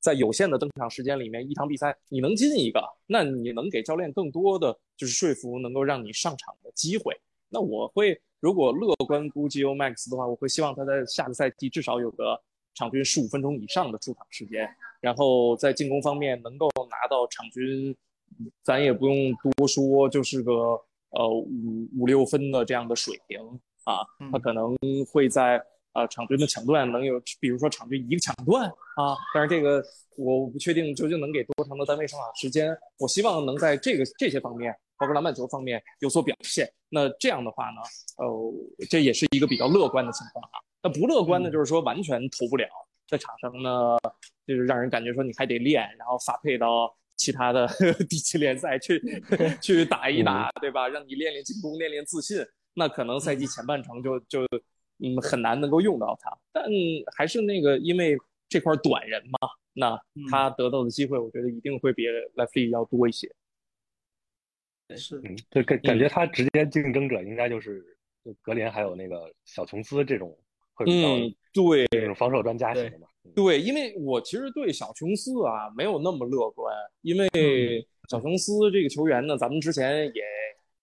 [0.00, 7.14] 在有限的登场时间里面，一场比赛你能进一个，那你能给教练更多的就是说服，能够让你上场的机会。
[7.48, 8.20] 那我会。
[8.40, 12.40] 如果乐观估计 Omax 的话，我会希望他在下个赛季至少有个
[12.74, 14.68] 场均十五分钟以上的出场时间，
[15.00, 17.94] 然后在进攻方面能够拿到场均，
[18.62, 20.52] 咱也不用多说，就是个
[21.10, 23.40] 呃五五六分的这样的水平
[23.84, 24.06] 啊。
[24.30, 24.76] 他可能
[25.10, 25.60] 会在
[25.94, 29.82] 呃场均的抢断能有，比如说场均一个抢断啊，但是这个
[30.16, 32.76] 我不确定究竟能给多长的单位上场时间。
[32.98, 36.70] 我希望能在这个这些方面包括篮板球方面有所表现。
[36.88, 37.80] 那这样的话呢，
[38.18, 40.58] 呃，这也是一个比较乐观的情况啊。
[40.82, 42.66] 那不乐观的就是说完全投不了，
[43.06, 43.96] 在场上呢，
[44.46, 47.66] 就是让人感觉说你还得练，然后发配到其他的
[48.08, 49.02] 地区联赛去
[49.60, 50.88] 去打一打，对吧？
[50.88, 52.38] 让你练练进攻，练练自信。
[52.74, 54.40] 那可能赛季前半程就就
[54.98, 56.64] 嗯很难能够用到他，但
[57.16, 58.16] 还是那个因为
[58.48, 63.28] 这块短人嘛，那他得到的机会，我觉得一定会比莱弗利要多一些。
[64.96, 67.84] 是，嗯就感感觉他直接竞争者应该就是
[68.24, 70.36] 就格林还有那个小琼斯这种。
[70.86, 73.08] 嗯，对，这种防守专家型的嘛。
[73.34, 76.72] 对，因为我其实对小琼斯啊没有那么乐观，
[77.02, 80.22] 因为小琼斯这个球员呢，咱们之前也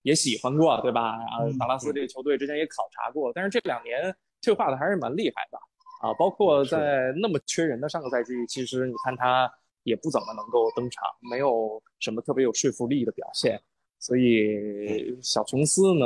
[0.01, 1.11] 也喜欢过，对吧？
[1.11, 5.57] 啊，达拉斯这个球队之前也考察过，但是这两年退化的还是蛮厉害的
[6.01, 6.13] 啊。
[6.19, 9.49] 包括在那么缺人的上个赛季，其实你看他
[9.83, 13.57] 也不怎么能够登场，没有什么特别有说服力的表现。
[14.05, 16.05] 所以小琼斯呢？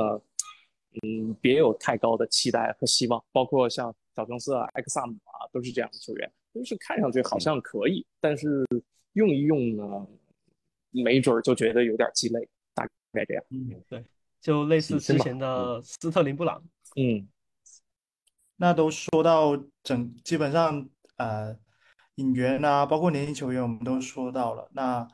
[1.03, 8.65] 嗯，别有太高的期待和希望，包括像小琼斯啊、埃克萨姆啊，都是这样的球员，都是看上去好像可以，但是
[9.13, 9.83] 用一用呢，
[10.89, 12.83] 没准就觉得有点鸡肋，大
[13.13, 13.43] 概这样。
[13.51, 14.03] 嗯，对，
[14.41, 16.59] 就类似之前的斯特林布朗。
[16.95, 17.29] 嗯，
[18.55, 21.55] 那都说到整，基本上呃，
[22.15, 24.67] 引援啊，包括年轻球员，我们都说到了。
[24.73, 25.07] 那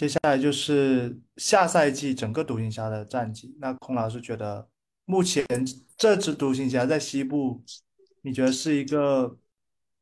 [0.00, 3.54] 接下来就是下赛季整个独行侠的战绩。
[3.60, 4.66] 那孔老师觉得？
[5.04, 5.44] 目前
[5.94, 7.62] 这支独行侠在西部，
[8.22, 9.36] 你觉得是一个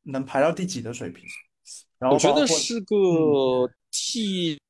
[0.05, 1.25] 能排到第几的水平？
[2.13, 4.61] 我觉得是个 T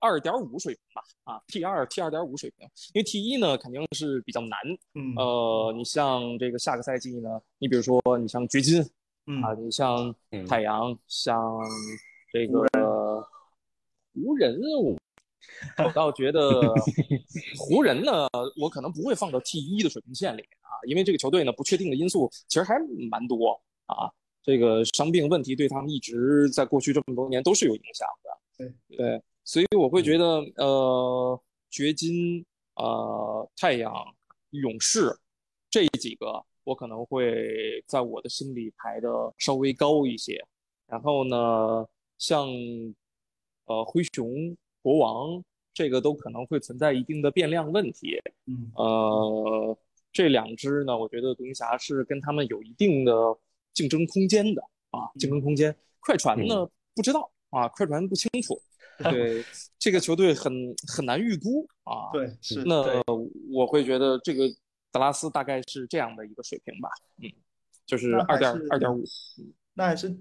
[0.00, 2.68] 二点五水平吧，啊，T 二 T 二点五水平。
[2.94, 4.58] 因为 T 一呢肯定是比较难，
[4.94, 8.82] 嗯，呃，你像这个下个赛季呢，你比如说你像掘金，
[9.40, 10.12] 啊，你像
[10.48, 11.40] 太阳，像
[12.32, 12.66] 这个
[14.12, 14.60] 湖人。
[15.78, 16.60] 我倒觉得
[17.58, 22.78] 湖人呢，我可能不会放到 T 一的水平线里啊，因为这个球队呢不确定的因素其实还
[23.10, 24.08] 蛮多啊。
[24.44, 28.30] 这个伤病问题对他们一直在过去这么多年都是有影响的。
[28.88, 30.24] 对对，所以我会觉得
[30.56, 32.44] 呃，掘金、
[32.76, 33.92] 呃，太阳、
[34.50, 35.16] 勇士
[35.70, 40.44] 这几个我可能会在我的心里排的稍微高一些。
[40.86, 41.86] 然后呢，
[42.18, 42.46] 像
[43.66, 44.56] 呃灰熊。
[44.84, 45.40] 国王
[45.72, 49.78] 这个都可能会存在一定的变量问题，嗯，呃，
[50.12, 53.12] 这两支呢，我觉得独行侠是跟他们有一定的
[53.72, 55.72] 竞争空间的啊，竞争空间。
[56.00, 58.60] 快船呢不知道啊，快船不清楚，
[59.08, 59.44] 对
[59.78, 60.52] 这个球队很
[60.92, 62.10] 很难预估啊。
[62.12, 62.64] 对，是。
[62.64, 62.82] 那
[63.52, 64.48] 我会觉得这个
[64.90, 66.88] 德拉斯大概是这样的一个水平吧，
[67.22, 67.30] 嗯，
[67.86, 69.04] 就是二点二点五，
[69.74, 70.12] 那还是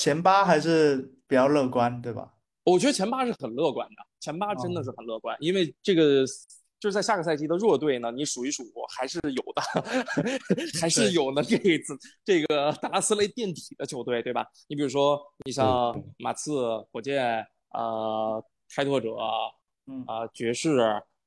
[0.00, 0.96] 前八还是
[1.28, 2.32] 比较乐观，对吧？
[2.64, 6.24] 我觉得前八是很乐观的，前八真的是很乐观，因为这个
[6.78, 8.64] 就是在下个赛季的弱队呢，你数一数
[8.96, 9.60] 还是有的，
[10.80, 11.78] 还是有能给
[12.24, 14.46] 这个达拉斯类垫底的球队，对吧？
[14.68, 18.42] 你比如说，你像马刺、火箭、呃，
[18.74, 19.14] 开拓者，
[20.06, 20.76] 啊，爵士，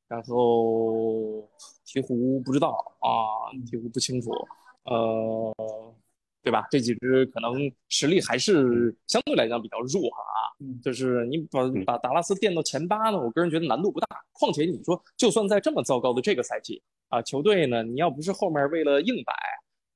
[0.07, 1.47] 然后
[1.85, 2.69] 鹈鹕不知道
[3.01, 4.31] 啊，鹈鹕不清楚，
[4.85, 5.53] 呃。
[6.43, 6.67] 对吧？
[6.69, 10.51] 这几支可能实力还是相对来讲比较弱啊。
[10.83, 14.07] 就是你把把达拉斯垫到前八呢，我个人觉得难度不大。
[14.33, 19.33] 况且你说，就算在这么糟糕的这个赛季啊，球队呢，你要不是后面为了硬摆，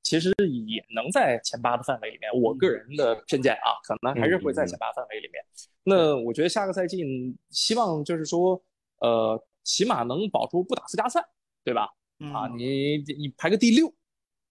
[0.03, 0.33] 其实
[0.65, 2.31] 也能在前八的范围里面。
[2.41, 5.43] 我个人的偏见啊，可能还是会在前八范围里面。
[5.83, 7.03] 那我觉得下个赛季
[7.49, 8.61] 希望就是说，
[8.99, 11.21] 呃，起码能保住不打附加赛，
[11.63, 11.89] 对吧？
[12.33, 13.93] 啊，你你排个第六，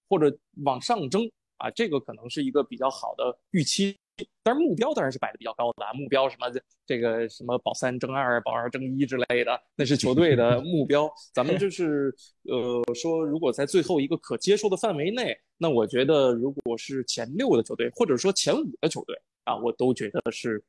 [0.08, 1.30] 或者往上争。
[1.58, 3.96] 啊，这个可能是一个比较好的预期，
[4.42, 5.92] 但是目标当然是摆的比较高的啊。
[5.92, 6.46] 目标什么
[6.86, 11.10] 这个什么保三争二、保二争一之类的，那是球队的目标。
[11.32, 12.14] 咱们就是
[12.44, 20.62] 呃说，如果在最后一个可接受的范围内，那我觉得如果是前六的球队，或者说前五的球队啊，我都觉得是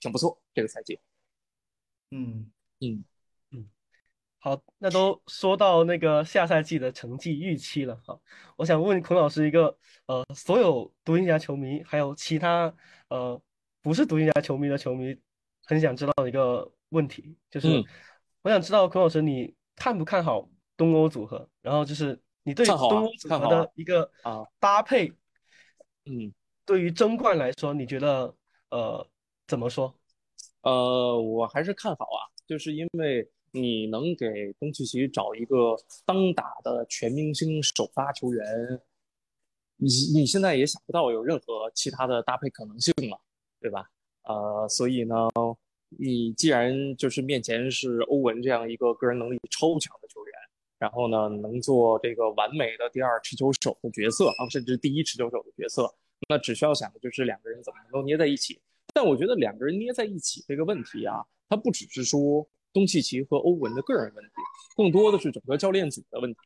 [0.00, 0.98] 挺不错这个赛季。
[2.10, 3.04] 嗯嗯。
[4.40, 8.16] 好，那都说到那个下赛季的成绩预期了哈。
[8.56, 12.72] 我想问孔老师一个，呃，所有独行侠球迷还有其他
[13.08, 13.40] 呃
[13.82, 15.18] 不是独行侠球迷的球迷，
[15.64, 17.84] 很想知道的一个问题，就是
[18.42, 21.48] 我想知道孔老师你看不看好东欧组合？
[21.60, 25.12] 然后就是你对东欧组合的一个啊搭配，
[26.04, 26.32] 嗯，
[26.64, 28.32] 对于争冠来说，你觉得
[28.70, 29.04] 呃
[29.48, 29.92] 怎么说？
[30.62, 33.28] 呃，我还是看好啊，就是因为。
[33.62, 38.80] 你能给东契奇找一个当打的全明星首发球员，
[39.76, 43.20] 你你现在也想不到有任何其他的搭配可能性了，
[43.60, 43.90] 对吧？
[44.24, 45.28] 呃，所以呢，
[45.88, 50.34] 你既然就是面前是欧文这样一个个人能力超强的球员，
[50.78, 55.94] 然后呢能做这个完美的第二持球手的角色啊，甚至第一持球手的角色，
[56.28, 58.60] 那只需要想的就是两个人怎么能够捏在一起。
[58.92, 64.30] 但我觉得两个人捏在一起这个问题啊，它不只是说东契奇和欧文的个人问题，
[64.76, 66.38] 更多的是整个教练组的问题。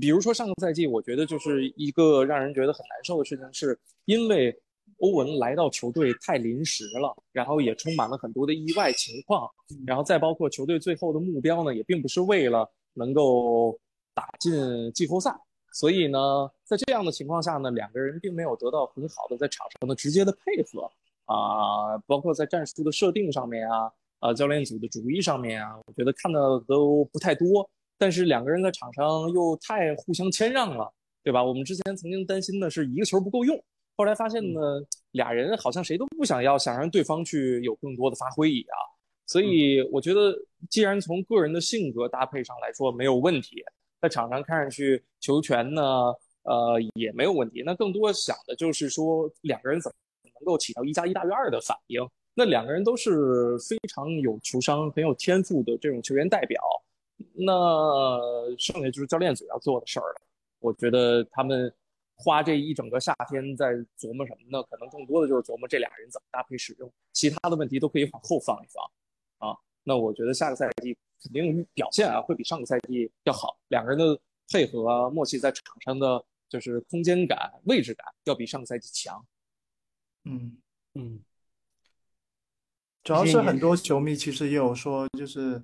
[0.00, 4.56] 比如说上个赛季，我觉得就是一个让人觉得很难受的事情，是因为
[4.98, 9.48] 欧文来到球队太临时了，然后也充满了很多的意外情况，
[9.86, 13.78] 然后再包括球队最后的目标呢，也并不是为了能够
[14.14, 14.52] 打进
[14.92, 15.32] 季后赛，
[15.72, 16.18] 所以呢，
[16.64, 20.90] 在这样的情况下呢，两个人并没有得到很好的在场上的直接的配合
[21.26, 23.90] 啊，包括在战术的设定上面啊，
[24.24, 27.68] 啊，教练组的主意上面啊，我觉得看的都不太多。
[27.98, 30.90] 但是两个人在场上又太互相谦让了，
[31.22, 31.44] 对吧？
[31.44, 33.62] 我们之前曾经担心的是一个球不够用，
[33.98, 34.60] 后来发现呢，
[35.10, 38.76] 俩人好像谁都不想要，想让对方去有更多的发挥一样。
[39.26, 40.34] 所以我觉得，
[40.70, 43.62] 既然从个人的性格搭配上来说没有问题，
[44.00, 45.82] 在场上看上去球权呢，
[46.44, 47.62] 呃，也没有问题。
[47.62, 49.94] 那更多想的就是说，两个人怎么
[50.40, 52.00] 能够起到一加一大于二的反应？
[52.34, 56.60] 那两个人都是非常有球商、很有天赋的这种球员代表。
[57.32, 58.20] 那
[58.58, 60.20] 剩下就是教练组要做的事儿了。
[60.58, 61.72] 我觉得他们
[62.16, 64.62] 花这一整个夏天在琢磨什么呢？
[64.64, 69.56] 可能更多的就是琢磨这俩人怎么搭配使用，其他的问题都可以往后放一放啊。
[69.82, 74.18] 那我觉得下个赛季肯定表现啊会比上个赛季要好，两个人的
[74.50, 79.24] 配合啊默契在场上的就是空间感、位置感要比上个赛季强。
[80.24, 80.56] 嗯
[80.94, 81.20] 嗯，
[83.04, 85.62] 主要是很多球迷其实也有说，就是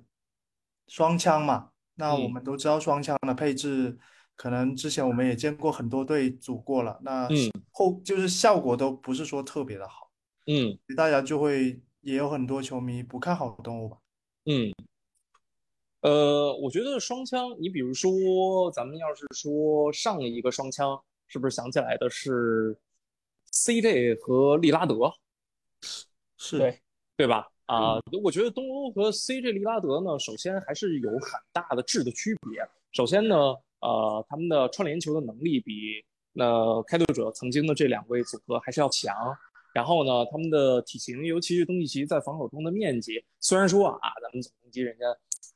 [0.87, 1.71] 双枪嘛。
[1.95, 3.97] 那我们都知道双枪的配置，
[4.35, 7.27] 可能之前我们也见过很多队组过了，那
[7.71, 10.09] 后就是效果都不是说特别的好。
[10.47, 13.97] 嗯，大家就会也有很多球迷不看好东欧吧。
[14.45, 14.73] 嗯，
[16.01, 22.75] 呃，我觉得双枪，你比如说咱们要是说上一个双枪，是不是想起来的是
[23.51, 25.13] CJ 和利拉德？
[26.37, 26.81] 是，对
[27.21, 27.47] 对吧？
[27.67, 32.67] 啊，我觉得东欧和 CJ 利拉德呢，首先还是有很大的质的区别。
[32.93, 33.35] 首先呢，
[33.81, 36.03] 呃，他们的串联球的能力比
[36.33, 39.15] 那开拓者曾经的这两位组合还是要强。
[39.71, 45.05] 然后呢，他们的体型，尤其是东契奇在防守中的面积，虽然说啊，咱们总攻击人家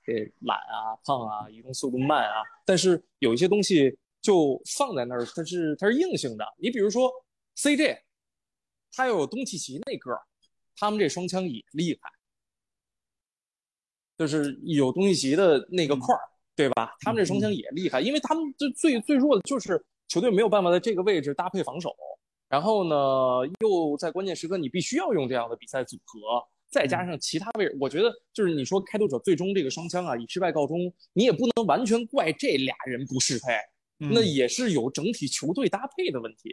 [0.05, 6.45] 这懒啊、胖啊、移动速度慢啊，但是有一些东西就放在那儿，它是它是硬性的。
[6.59, 7.11] 你比如说
[7.57, 7.97] CJ，
[8.93, 10.21] 他又有东契奇那个儿。
[10.77, 12.09] 他们这双枪也厉害，
[14.17, 16.21] 就是有东契奇的那个块儿，
[16.55, 16.95] 对吧？
[17.01, 21.95] 他们这双枪也厉害，因为他们最最最弱的就是球队没有办法在这个位置搭配防守，
[22.47, 22.95] 然后呢，
[23.59, 26.19] 又在关键时刻你必须要用这样的比赛组合，
[26.69, 33.53] 再加上其他位置，我觉得就是你说开拓者最终这个双枪啊以失败告终，你也不能完全怪这俩人不适配，
[34.09, 36.51] 那也是有整体球队搭配的问题。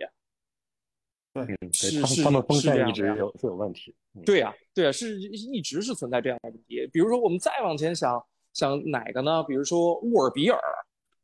[1.33, 3.95] 对，是是，他们锋线一直有是有问题。
[4.27, 6.87] 对呀，对呀，是一直是存在这样的问题。
[6.93, 9.43] 比如说，我们再往前想想哪个呢？
[9.45, 10.61] 比如说沃尔比尔，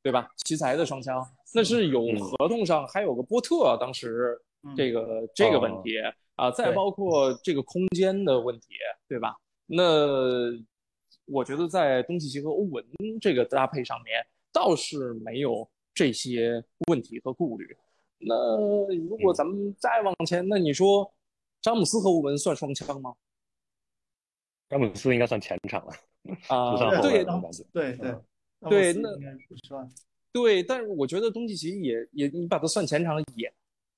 [0.03, 0.31] 对吧？
[0.47, 1.23] 奇才的双枪，
[1.55, 4.41] 那是有合同上还有个波特，当时
[4.75, 5.97] 这个这个问题
[6.37, 8.69] 啊，再包括这个空间的问题，
[9.07, 9.37] 对吧？
[9.67, 9.85] 那
[11.27, 12.83] 我觉得在东契奇和欧文
[13.21, 17.77] 这个搭配上面倒是没有这些问题和顾虑。
[18.19, 21.13] 那如果咱们再往前，那你说
[21.61, 23.15] 詹姆斯和欧文算双枪吗？
[24.69, 25.93] 詹姆斯应该算前场了
[26.49, 27.25] 啊， 对对
[27.73, 27.95] 对
[28.69, 29.11] 对，那
[29.49, 29.89] 不算。
[30.31, 33.51] 对，但是我觉得东契奇也也，你把他算前场也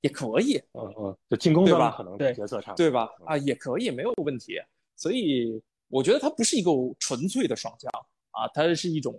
[0.03, 0.57] 也可以。
[0.75, 3.11] 嗯嗯，就进攻端可能对角色差对吧？
[3.27, 4.61] 啊，也可以，没有问题。
[4.95, 7.91] 所以我觉得他不是一个纯粹的双枪
[8.31, 9.13] 啊，它是一种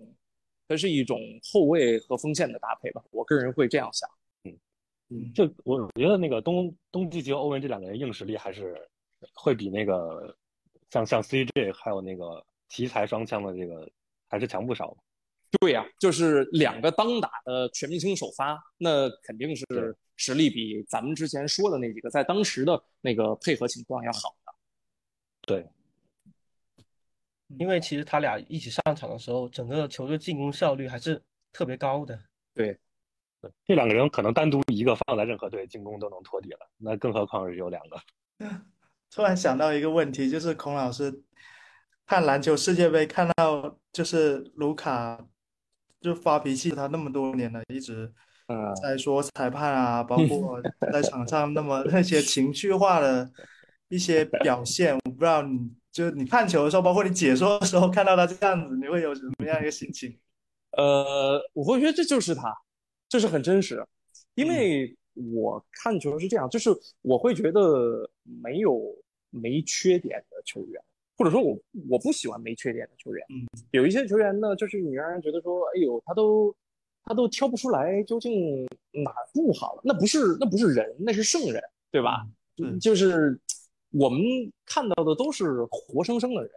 [0.69, 1.19] 它是一种
[1.51, 3.03] 后卫和锋线的搭配吧。
[3.11, 4.09] 我个人会这样想。
[5.34, 8.76] 就我觉得那个东东契奇和、欧文这两个人硬实力还是
[9.34, 10.36] 会比那个
[10.89, 13.90] 像像 CJ 还有那个奇才双枪的这个
[14.29, 14.96] 还是强不少。
[15.60, 19.65] 对呀，就是两个当打的全明星首发，那肯定是
[20.15, 24.54] 实力比咱们之前说的那几个在当时的那个配合情况要好的。
[25.42, 25.67] 对，
[27.60, 31.21] 因为其实他俩一起上场的时候，整个球队进攻效率还是
[31.52, 32.17] 特别高的。
[32.54, 32.79] 对。
[33.65, 37.98] 这两个人可能单独一个放在任何队进攻都能托底了，那更何况是有两个。
[39.13, 41.21] 突然想到一个问题，就是孔老师
[42.06, 45.19] 看篮球世界杯看到就是卢卡
[46.00, 48.12] 就发脾气，他那么多年了，一直
[48.81, 50.62] 在说裁判啊，包括
[50.92, 53.29] 在场上那么 那些情绪化的
[53.89, 60.17] 一些表现，我不知道你就是你看球的时候，包括你解说的时候，看到他这样子，你会有什么样一个心情？
[60.71, 62.44] 呃，我会觉得这就是他，
[63.12, 63.85] 这是很真实，
[64.35, 64.95] 因为
[65.33, 66.69] 我看球是这样，就是
[67.01, 68.81] 我会觉得没有
[69.29, 70.81] 没缺点的球员，
[71.17, 71.59] 或者说我
[71.89, 73.25] 我不喜欢没缺点的球员。
[73.29, 76.55] 嗯，有一些球员呢，就是你让人觉得说，哎呦，他都
[77.03, 82.25] 他都挑不出来究竟哪不好了，那不是那不是人，那是圣人，对吧？
[82.63, 83.37] 嗯，就是
[83.91, 84.21] 我们
[84.65, 86.51] 看到的都是活生生的人。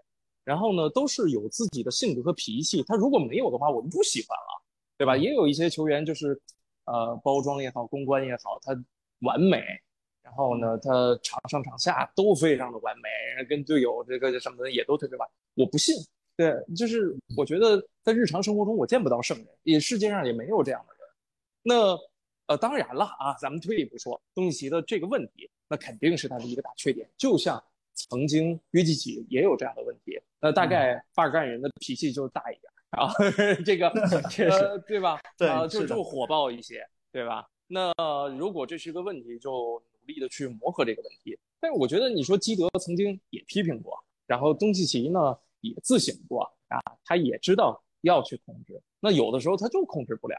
[0.44, 2.80] 然后呢，都是有自己的性格和脾气。
[2.86, 4.62] 他如果没有的话，我们不喜欢了，
[5.04, 5.16] 对吧？
[5.18, 6.40] 也有一些球员就是，
[6.86, 8.72] 呃，包装也好，公关也好，他
[9.20, 9.62] 完美。
[10.22, 10.90] 然后呢，他
[11.22, 15.28] 场上场下都非常的完美，跟队友这个什么的也都特别完。
[15.54, 15.94] 我不信，
[16.36, 21.06] 对，就是我觉得在日常生活中我见不到圣人，也世界上也没有这样的人。
[21.62, 21.98] 那
[22.46, 27.62] 呃，当然了啊，咱们退一步说，东契奇的这个问题，那肯定是他的一个大缺点，就像。
[28.10, 32.64] 曾经约基奇也有这样的问题，那大概巴尔干人的脾气就大一点
[32.94, 33.12] 啊，
[33.64, 33.92] 这个
[34.30, 35.18] 确实对吧？
[35.36, 37.46] 对，就就火爆一些，对吧？
[37.66, 37.92] 那
[38.38, 39.50] 如果这是一个问题，就
[40.00, 41.38] 努力的去磨合这个问题。
[41.60, 50.36] 但是我觉得你说基德曾经也批评过，然后东契奇呢也自省过啊，他也知道要去控制，那有的时候他就控制不了。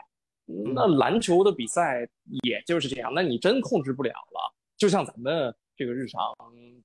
[0.73, 2.07] 那篮球的比赛
[2.43, 5.53] 也就是这样，那你真控制不了了，就像咱们。
[5.77, 6.33] 这个日常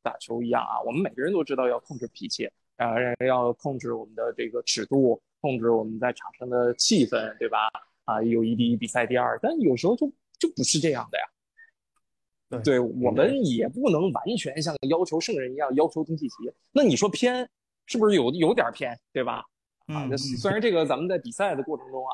[0.03, 7.69] 打球一样啊，我们每个人都知道要控制脾气，啊，要控制我们的这个尺度，控制我们在场上的气氛，对吧？
[8.05, 12.63] 啊，友谊第一，比赛第二，但有时候就就不是这样的呀。
[12.65, 16.35] 对，我们也不能完全像要求圣人一样要求东契奇。
[16.73, 17.49] 那你说偏，
[17.87, 19.45] 是不是有有点偏，对吧？
[19.87, 22.13] 啊，虽然这个咱们在比赛的过程中啊，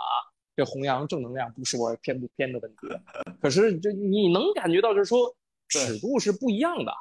[0.55, 2.89] 这弘扬正能量不是我偏不偏的问题，
[3.41, 5.35] 可是这你能感觉到就是说。
[5.68, 6.93] 尺度是不一样的，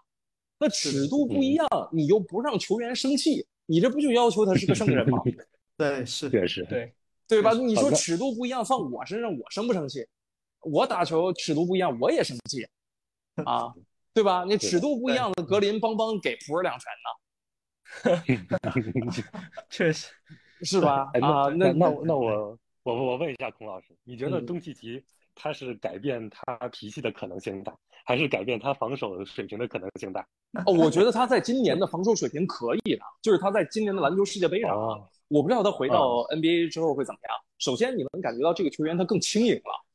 [0.58, 5.22] 那尺度不一样，你又不让球员生气，你这不就要求他是个圣人吗？
[5.78, 6.94] 对，是，确实，对，
[7.28, 7.52] 对吧？
[7.54, 10.08] 你说尺度不一样，放我身上，我生不生气？
[10.62, 12.66] 我打球尺度不一样，我也生气
[13.46, 13.74] 啊，
[14.14, 14.44] 对吧？
[14.46, 18.24] 你尺度不一样的格林邦邦给普尔两拳呢
[19.70, 20.12] 确实，
[20.64, 21.10] 是吧？
[21.22, 25.04] 啊，那那那我我我问一下孔老师，你觉得东契奇
[25.36, 27.78] 他是改变他脾气的可能性大？
[28.08, 30.22] 还是改变他防守水平的可能性大
[30.68, 37.34] 哦，我觉得他在今年的防守水平可以的，就是他在今年的篮球世界杯上，啊我不知道他回到 NBA 之后会怎么样。
[37.58, 39.86] 首先，你能感觉到这个球员他更轻盈了，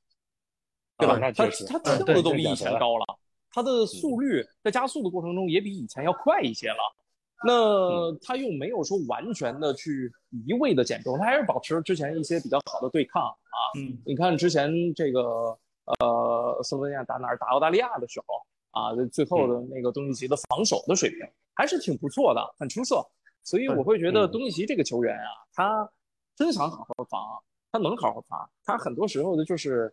[0.98, 1.20] 对吧？
[1.20, 3.06] 他他跳的都比以前高了，
[3.52, 6.96] 他的速率在加速的过程中也比以前要快一些了。
[7.44, 10.12] 那他又没有说完全的去
[10.46, 13.58] 一味的减重，他还是保持之前一些比较好的对抗啊。
[13.78, 15.56] 嗯，你看之前这个。
[15.98, 17.36] 呃，斯洛文尼亚打哪儿？
[17.36, 18.34] 打澳大利亚的时候
[18.70, 21.18] 啊，最后的那个东契奇的防守的水平
[21.52, 23.04] 还是挺不错的，很出色。
[23.42, 25.90] 所以我会觉得东契奇这个球员啊，他
[26.36, 28.48] 真想好好防，他能好好防。
[28.64, 29.92] 他很多时候的就是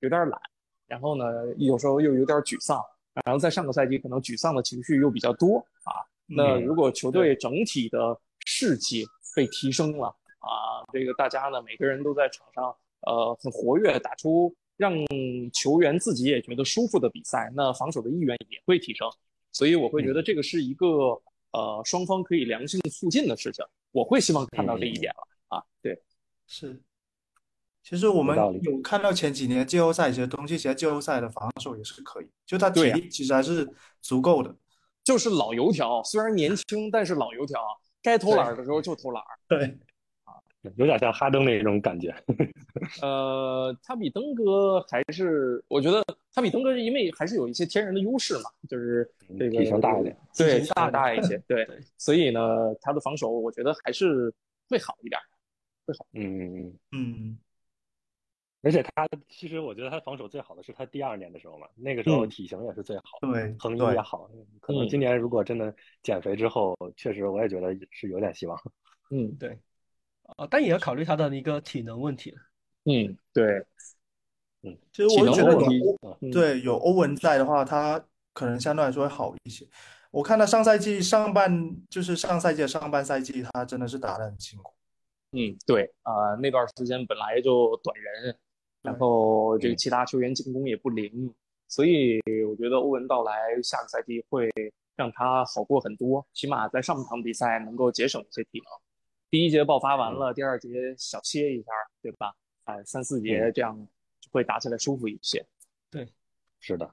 [0.00, 0.40] 有点懒，
[0.88, 1.24] 然后呢，
[1.58, 2.82] 有时候又有点沮丧，
[3.24, 6.02] 然后在上个赛季可能沮丧的情绪又比较多啊。
[6.26, 9.04] 那如果球队整体的士气
[9.34, 10.08] 被提升了
[10.38, 12.64] 啊，这个大家呢每个人都在场上
[13.02, 14.54] 呃很活跃，打出。
[14.78, 14.92] 让
[15.54, 19.10] 球员自己也觉得舒服的比赛，那防守的意愿也会提升，
[19.50, 20.86] 所以我会觉得这个是一个
[21.52, 25.64] 呃双方可以良性促进的事情，我会希望看到这一点了啊。
[25.80, 25.98] 对，
[26.46, 26.78] 是。
[27.82, 33.66] 其实我们有看到前几年季后赛，其实东契奇季后赛的防守也是可以，就他体力其实还是
[34.02, 34.54] 足够的，
[35.06, 37.58] 就是老油条，虽然年轻，但是老油条，
[38.02, 39.22] 该偷懒的时候就偷懒。
[39.48, 39.78] 对。
[40.74, 42.12] 有点像哈登那种感觉，
[43.00, 46.02] 呃，他比登哥还是，我觉得
[46.34, 51.64] 他比登哥是因为还是有一些天然的优势嘛，就是这个体型大一点，对，大大一些，对，
[51.96, 54.34] 所以呢，他的防守我觉得还是
[54.68, 55.20] 会好一点，
[55.86, 57.38] 会好，嗯嗯嗯嗯，
[58.66, 64.28] 而且他其实我觉得他防守最好的是他第二年的时候嘛，那个时候体型也是最好，对，横移也好，
[64.60, 68.60] 可能今年如果真的减肥之后，确实我也觉得是有点希望，
[69.10, 69.56] 嗯，对。
[70.36, 72.34] 啊，但也要考虑他的一个体能问题
[72.82, 73.64] 嗯，对，
[74.62, 79.64] 嗯，其实我觉得有对有欧文在的话，他可能相对来说会好一些。
[80.10, 84.74] 我看他上赛季上半就是上赛季的上半赛季，他真的是打得很辛苦。
[85.30, 88.36] 嗯，对啊，那段时间本来就短人，
[88.86, 91.34] 然后这个其他球员进攻也不灵，
[91.66, 94.48] 所以我觉得欧文到来下个赛季会
[94.94, 98.66] 让他好过很多，起码在上半场比赛能够节省一些体能。
[99.28, 102.32] 第一节爆发完了，第二节小歇一下，对吧？
[102.64, 103.76] 哎，三四节这样
[104.20, 105.44] 就会打起来舒服一些。
[105.90, 106.08] 对，
[106.60, 106.88] 是的。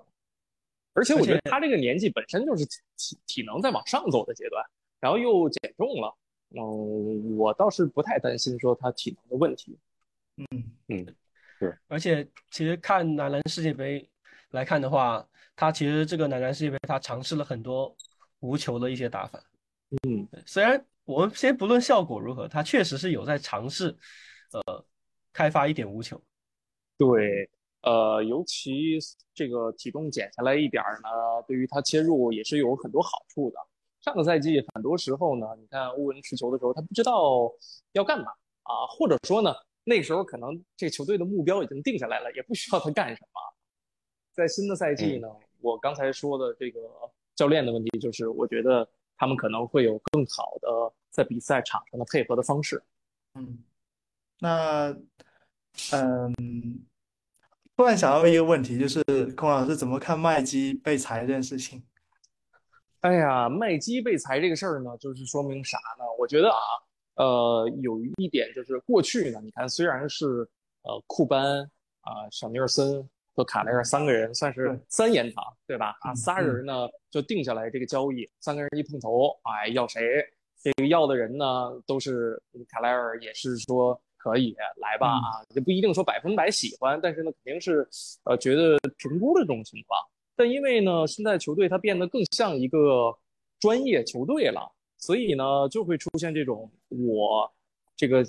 [0.93, 4.63] 而且我觉得他这个年纪本身就是体体能在往上走的阶段，
[4.99, 6.15] 然后又减重了，
[6.51, 9.77] 嗯，我倒是不太担心说他体能的问题。
[10.37, 10.45] 嗯
[10.87, 11.15] 嗯，
[11.63, 11.79] 是。
[11.87, 14.07] 而且其实看男篮世界杯
[14.51, 17.95] 来看的话，他其实这个男篮世界杯他尝试了很多
[18.39, 19.41] 无球的一些打法。
[20.07, 23.95] 嗯，虽然我们先不论效果如何，他确实是有在尝试，
[24.51, 24.85] 呃，
[25.31, 26.21] 开发一点无球。
[26.97, 27.49] 对，
[27.81, 28.97] 呃，尤其
[29.33, 31.09] 这个体重减下来一点儿呢，
[31.47, 33.57] 对于他切入也是有很多好处的。
[34.01, 37.49] 上个赛季很多时候呢，你看欧文持球的时候，他不知道
[37.93, 38.25] 要干嘛
[38.63, 39.53] 啊，或者说呢，
[39.83, 43.41] 那时候可能这个球队的目标已经定下来了，也不需要他干什么。
[44.33, 45.27] 在新的赛季呢，
[45.61, 46.79] 我刚才说的这个
[47.35, 48.87] 教练的问题，就是我觉得。
[49.15, 50.67] 他们可能会有更好的
[51.11, 52.83] 在比赛场上的配合的方式。
[53.35, 53.63] 嗯，
[54.39, 54.89] 那
[55.91, 56.83] 嗯，
[57.77, 59.01] 突然想到一个问题，就是
[59.35, 61.85] 孔老师怎么看麦基被裁这件事情？
[63.01, 66.03] 哎呀，麦基被裁这个事儿呢，就是说明啥呢？
[66.19, 66.57] 我觉得啊，
[67.15, 70.47] 呃，有一点就是过去呢，你看虽然是
[70.83, 71.61] 呃库班
[72.01, 73.07] 啊、小尼尔森。
[73.35, 75.97] 和卡莱尔三个人算是三言堂，对吧？
[76.01, 80.23] 啊，仨人呢就定下来这个交易，三个人一碰头，哎，要谁？
[80.61, 82.39] 这个要的人呢都是
[82.69, 87.89] 卡莱尔，也是说可以来吧啊，也不一定说百分百喜欢，但是呢肯定是
[88.25, 89.99] 呃觉得评估的这种情况。
[90.35, 93.11] 但因为呢现在球队它变得更像一个
[93.59, 94.71] 专业球队了，
[95.05, 97.51] 所以呢就会出现这种我
[97.95, 98.23] 这个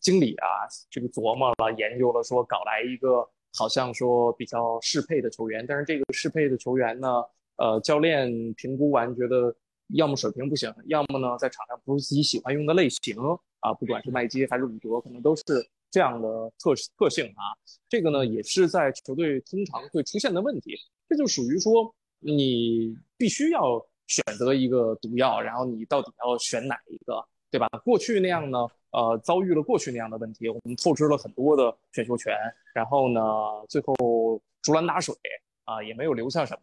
[0.00, 0.46] 经理啊
[0.90, 3.28] 这个琢磨了研究了说搞来一个。
[3.56, 7.22] 好像说比较适配的球员，但是这个适配的球员呢，
[7.54, 9.54] 呃，教练评估完觉得
[9.90, 13.16] 要么水平不行，要么呢在场上不是自己喜欢用的类型
[13.60, 15.44] 啊，不管是麦基还是伍德，可能都是
[15.88, 17.54] 这样的特特性啊。
[17.88, 20.74] 这个呢也是在球队通常会出现的问题，
[21.08, 27.68] 这就属于说你必须要选择一个毒药，然后你到底要选哪一个，对吧？
[27.84, 28.66] 过去那样呢？
[28.90, 32.32] 呃，遭遇了过去那样的问题，我们透支了很多的选秀权，
[32.72, 33.20] 然后呢，
[33.68, 35.12] 最后竹篮打水
[35.64, 36.60] 啊，也没有留下什么，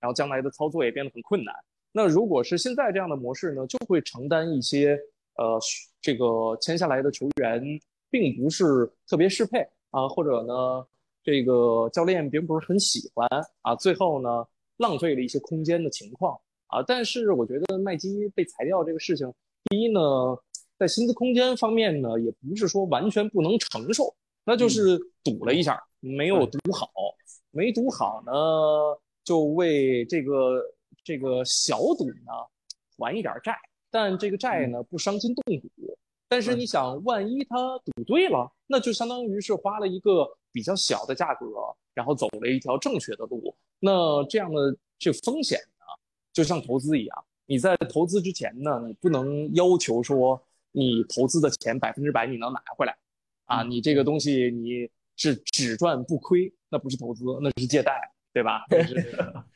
[0.00, 1.54] 然后将来的操作也变得很困难。
[1.92, 4.98] 那如果是现在这样的模式呢，就会承担一些
[5.36, 5.60] 呃，
[6.00, 7.62] 这个签下来的球员
[8.10, 9.58] 并不是特别适配
[9.90, 10.86] 啊，或者呢，
[11.22, 13.28] 这个教练并不是很喜欢
[13.60, 14.46] 啊，最后呢，
[14.78, 16.82] 浪费了一些空间的情况啊。
[16.86, 19.32] 但是我觉得麦基被裁掉这个事情，
[19.70, 20.00] 第一呢。
[20.76, 24.12] 在薪资空间方面呢，也不是说完全不能承受，
[24.44, 26.90] 那就是赌了一下，没有赌好，
[27.52, 28.32] 没赌好呢，
[29.22, 30.60] 就为这个
[31.04, 32.32] 这个小赌呢
[32.98, 33.56] 还一点债，
[33.88, 35.68] 但这个债呢不伤筋动骨。
[36.28, 41.46] 但是你想，万一他赌对了，那就相当于是花了一个比较小的价格，
[41.94, 43.54] 然后走了一条正确的路。
[43.78, 45.73] 那这样的这风险呢，
[46.34, 50.38] 就像投资一样，你在投资之前呢，你不能要求说。
[50.76, 52.98] 你投资的钱百分之百你能拿回来，
[53.44, 57.92] 啊，你这个东西你是只赚不亏，那不是投资，那是借贷，
[58.32, 58.64] 对吧？
[58.68, 58.82] 对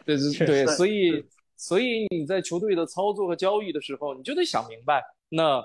[0.07, 1.26] 对对， 所以
[1.57, 5.61] 所以你在球队的操作和交易的时候，你就得想明白，那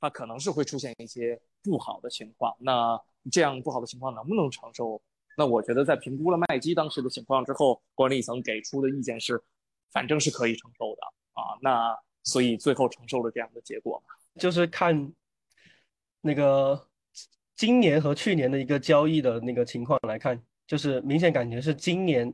[0.00, 3.00] 它可能是会出现一些不好的情况，那
[3.30, 5.00] 这样不好的情况能不能承受？
[5.38, 9.40] 那我觉得在评估了麦基当时的情况之后，管理层给出的意见是，
[9.92, 14.14] 反正是可以承受的啊，那所以最后承受了这样的结果嘛。
[14.40, 15.12] 就是看
[16.20, 16.88] 那个
[17.54, 22.32] 今年和去年的一个交易的那个情况来看，就是明显感觉是今年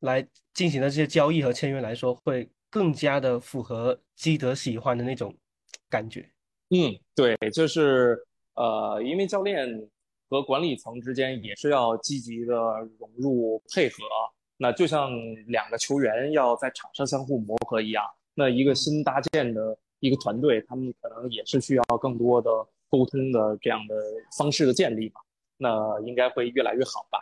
[0.00, 5.36] 来进行的这些交易和签约来说，会更加的符合基德喜欢的那种
[5.90, 6.30] 感觉。
[6.70, 8.18] 嗯，对，就是
[8.54, 9.68] 呃，因为教练
[10.28, 12.54] 和管理层之间也是要积极的
[12.98, 13.96] 融入配合，
[14.56, 15.10] 那就像
[15.46, 18.04] 两个球员要在场上相互磨合一样，
[18.34, 19.76] 那一个新搭建的。
[20.00, 22.50] 一个团队，他们可能也是需要更多的
[22.90, 23.96] 沟通的这样的
[24.36, 25.22] 方式的建立吧，
[25.56, 27.18] 那应该会越来越好吧。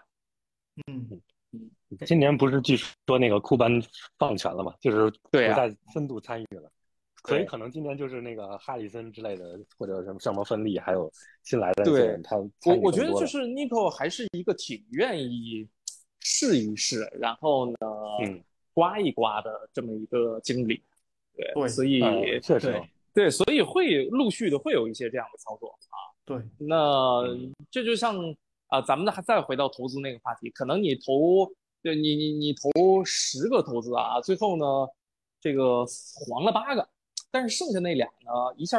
[0.89, 1.09] 嗯
[1.53, 1.71] 嗯，
[2.05, 3.81] 今年不是据说那个库班
[4.19, 6.69] 放权了嘛，就是不再深度参与了，
[7.29, 11.11] 所以可能今年就是那个哈里森之类的，或者什么什么芬利，还有
[11.45, 15.67] 新来的对，他我我觉得就是 Nico 还是一个挺愿意
[16.25, 17.77] 试一试，然后呢，
[18.23, 20.83] 嗯，刮一刮的这么一个经历。
[21.37, 22.01] 对，所以
[22.41, 25.97] 确实对，所以会陆续的会有一些这样的操作啊。
[26.25, 27.23] 对，那
[27.71, 28.17] 这就像
[28.69, 31.53] 啊，咱们还再回到投资那个话题，可能你投，
[31.83, 34.65] 对你你你投十个投资啊，最后呢，
[35.41, 35.85] 这个
[36.27, 36.89] 黄了八个，
[37.31, 38.79] 但是剩下那俩呢，一下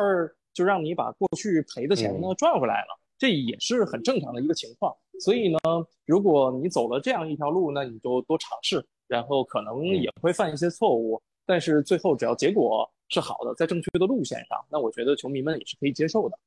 [0.51, 4.95] 就让你把过去赔的钱呢赚回来了，这也是很正常的一个情况。
[5.19, 5.59] 所以呢，
[6.05, 11.21] 如果你走了这样一条路，那你就多尝试，然后可能也会犯一些错误。
[11.45, 16.37] 但是最后，只要结果是好的，在正确的路线上，那我觉得球迷们也是可以接受的。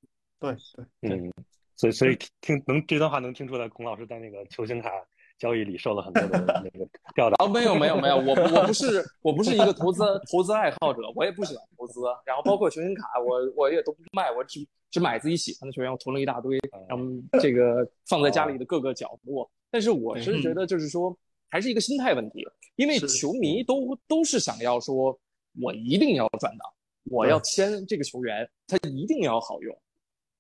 [0.41, 0.57] 对
[1.01, 1.33] 对，嗯，
[1.77, 4.91] 所以所以听能这段话能听出来，孔老师在那个球星卡
[5.39, 7.45] 交易里受了很多的 那个吊打。
[7.45, 16.59] 哦，没有没有没有，我我不是我不是一个投资投资爱好者，我也不喜欢投资，然后包括球星卡，我我也都不卖，我只只买自己喜欢的球员，我囤了一大堆，
[16.89, 17.05] 然后
[17.41, 19.49] 这个放在家里的各个角落。
[19.71, 21.17] 但是我是觉得，就是说，
[21.51, 25.19] 还是一个心态问题，因为球迷都都是想要说，
[25.61, 26.75] 我一定要赚到，
[27.05, 29.79] 我要签这个球员，他一定要好用。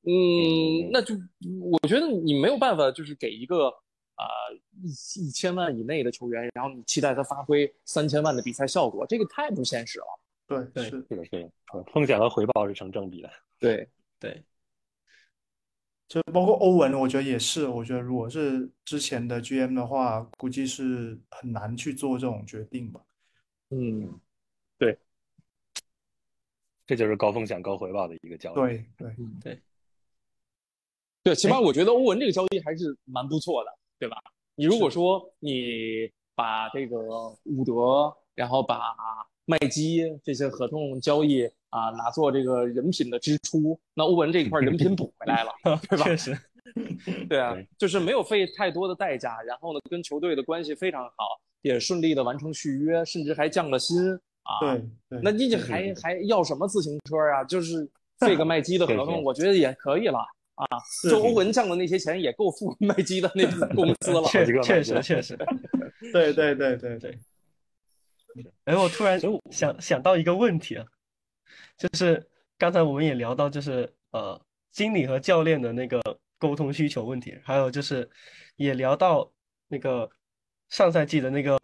[0.04, 1.14] 嗯，那就
[1.60, 3.70] 我觉得你没有办法，就是给一个
[4.18, 4.26] 啊
[4.82, 4.90] 一
[5.26, 10.20] 一千万以内的球员，然后你期待他发挥三千万的比赛效果，这个太不现实了。
[10.46, 11.50] 对对是的，是的，
[11.92, 13.30] 风险和回报是成正比的。
[13.58, 13.88] 对
[14.18, 14.44] 对。
[16.08, 17.66] 就包括欧文，我觉得也是。
[17.66, 22.98] 我觉得如果是之前的 GM 的话，估计是很难去做这种决定吧。
[23.68, 24.18] 嗯，
[24.78, 24.98] 对，
[26.86, 28.54] 这就是高风险高回报的一个交易。
[28.54, 29.62] 对对对
[31.24, 34.16] 对，起码我觉得欧文这个交易还是蛮不错的，对吧？
[34.54, 36.96] 你如果说你把这个
[37.44, 38.94] 伍德，然后把
[39.44, 41.48] 麦基这些合同交易。
[41.70, 45.52] 啊，拿做这个人品的支出，那欧文这一块人品补回来了，
[45.86, 46.04] 对吧？
[46.06, 46.34] 确实，
[47.28, 54.74] 对啊，就是没有费太多的代价，然后呢，跟球队的关系非常好，也顺利的完成续约，甚至还降了薪啊。
[55.10, 57.44] 对，那你还还要什么自行车啊？
[57.44, 57.86] 就是
[58.18, 60.24] 这个麦基的 合同，我觉得也可以了
[60.58, 60.78] 啊。
[61.08, 64.22] 就欧文挣的那些钱也够付麦基的那 个工资了。
[64.24, 65.36] 确确实确实，
[66.12, 67.18] 对对对对对。
[68.64, 70.84] 哎，我突然想想到一个问题啊。
[71.76, 72.28] 就是
[72.58, 74.40] 刚才我们也聊到，就是呃，
[74.72, 76.00] 经理和教练的那个
[76.36, 78.08] 沟通需求问题，还有就是
[78.56, 79.32] 也聊到
[79.68, 80.10] 那个
[80.68, 81.58] 上赛季的那个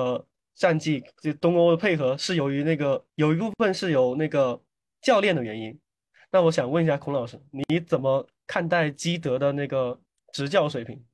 [0.55, 4.61] 战绩，就东欧的配合是由于那个有一部分是由那个
[5.03, 5.79] 教练的原因。
[6.31, 10.01] 那我想问一下孔老师，你怎么看待基德的那个
[10.33, 11.05] 执教水平？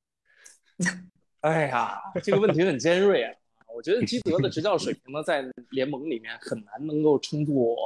[1.40, 3.34] 哎呀，这个问题很尖锐啊！
[3.74, 7.76] 我觉得基德的执教水平呢，在联盟里面很难能够称作。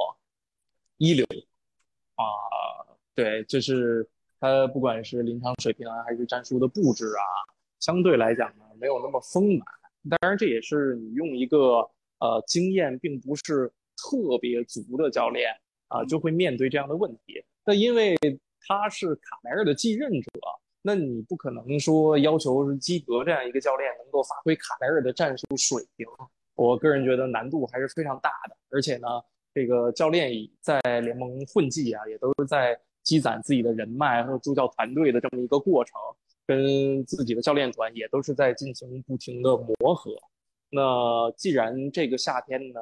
[0.97, 1.25] 一流
[2.15, 2.23] 啊，
[3.13, 7.23] 对，就是他不管是临场水平啊，还是战术的布置啊，
[7.81, 9.67] 相对来讲呢，没有那么丰满。
[10.09, 11.79] 当然，这也是你用一个
[12.19, 15.51] 呃经验并不是特别足的教练
[15.89, 17.43] 啊，就会面对这样的问题。
[17.65, 18.15] 那因为
[18.67, 20.29] 他是卡莱尔的继任者，
[20.81, 26.07] 那你不可能说要求基德这样一个教练能够发挥卡莱尔的战术水平。
[26.55, 29.07] 我个人觉得难度还是非常大的，而且呢。
[29.57, 35.93] 这个教练在联盟混迹啊，也都是在积攒自己的人脉和助教团队的这么一个过程，
[36.45, 40.11] 跟自己的教练团也都是在进行不停的磨合。
[40.69, 42.81] 那既然这个夏天呢，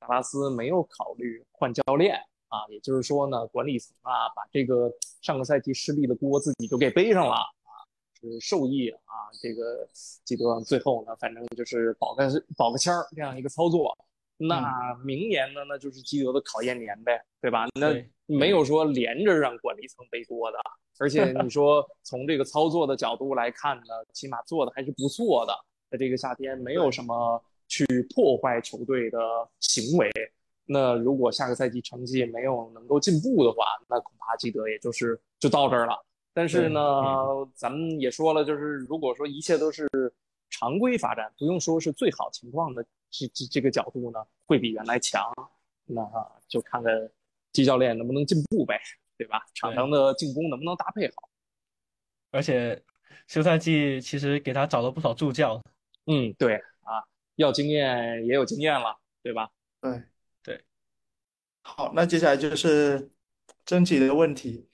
[0.00, 2.20] 达拉斯没有考虑换教练
[2.50, 4.92] 啊，也就是说呢，管理层啊把这个
[5.22, 7.42] 上个赛季失利的锅自己就给背上了啊，
[8.20, 9.32] 是受益啊。
[9.40, 9.88] 这个
[10.24, 13.96] 基德最后呢，反正就是保个保个签儿这样一个操作。
[14.42, 15.60] 那明年呢？
[15.68, 17.66] 那就是基德的考验年呗，对吧？
[17.74, 17.92] 那
[18.26, 20.58] 没有说连着让管理层背锅的，
[20.98, 23.84] 而且你说 从这个操作的角度来看呢，
[24.14, 25.52] 起码做的还是不错的。
[25.90, 27.84] 在这个夏天，没有什么去
[28.14, 29.18] 破坏球队的
[29.60, 30.10] 行为。
[30.72, 36.00] 那如果下个赛季成绩没有能够进步的话，那恐怕基德也就是就到这儿了。
[36.32, 36.80] 但是呢，
[37.56, 39.88] 咱们也说了，就是如果说一切都是
[40.48, 42.86] 常规发展，不用说是最好情况的。
[43.10, 45.28] 这这这个角度呢，会比原来强，
[45.86, 46.00] 那
[46.46, 47.10] 就看看
[47.52, 48.80] 季教练能不能进步呗，
[49.18, 49.44] 对吧？
[49.54, 51.28] 场上的进攻能不能搭配好？
[52.30, 52.80] 而且
[53.26, 55.60] 休赛季其实给他找了不少助教，
[56.06, 56.54] 嗯，对
[56.84, 57.02] 啊，
[57.34, 59.50] 要经验也有经验了，对吧？
[59.80, 60.02] 对对。
[61.62, 63.10] 好，那接下来就是
[63.64, 64.68] 征集的问题，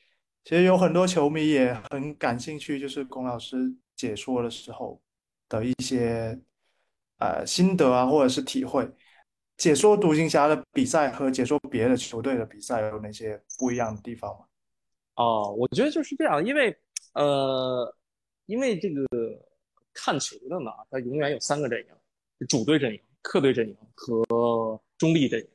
[0.45, 5.01] 其实有很多球迷也很感兴趣，就是龚老师解说的时候
[5.49, 6.41] 的一些。
[7.19, 8.87] 呃，心得啊，或者是体会，
[9.57, 14.45] 解说独行侠的比赛和解说别的球队的比赛有哪些不一样的地方吗？
[15.15, 16.77] 哦，我觉得就是这样，因为
[17.15, 17.91] 呃，
[18.45, 19.07] 因为这个
[19.95, 25.49] 看球的呢，它永远有三个阵营：主队阵营、客队阵营和中立阵营。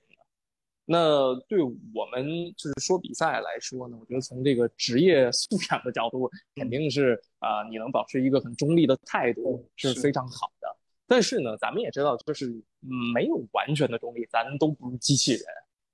[0.86, 2.26] 那对我们
[2.58, 10.68] 就是说比赛来说呢，我觉得从这个职业素养的角度，肯定是啊，你能保持一个很中立的态度是非常好的。
[11.08, 12.50] 但是呢，咱们也知道，就是
[13.14, 15.44] 没有完全的中立，咱都不是机器人，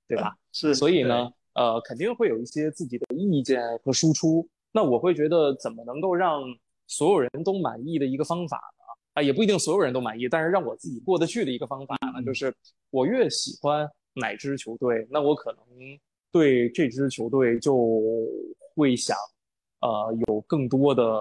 [0.06, 0.36] 对吧？
[0.52, 4.48] 是，所以呢，呃，肯定会有一些自己的意见和输出。
[4.70, 6.42] 那我会觉得，怎么能够让
[6.86, 8.84] 所有人都满意的一个方法呢？
[9.14, 12.54] 啊，也不一定所有人都满意，但是让我自己过得去的一个方法呢，就是
[12.90, 15.60] 我越喜欢哪支球队，那我可能
[16.30, 18.02] 对这支球队就
[18.74, 19.16] 会想，
[19.80, 21.20] 呃，有更多的，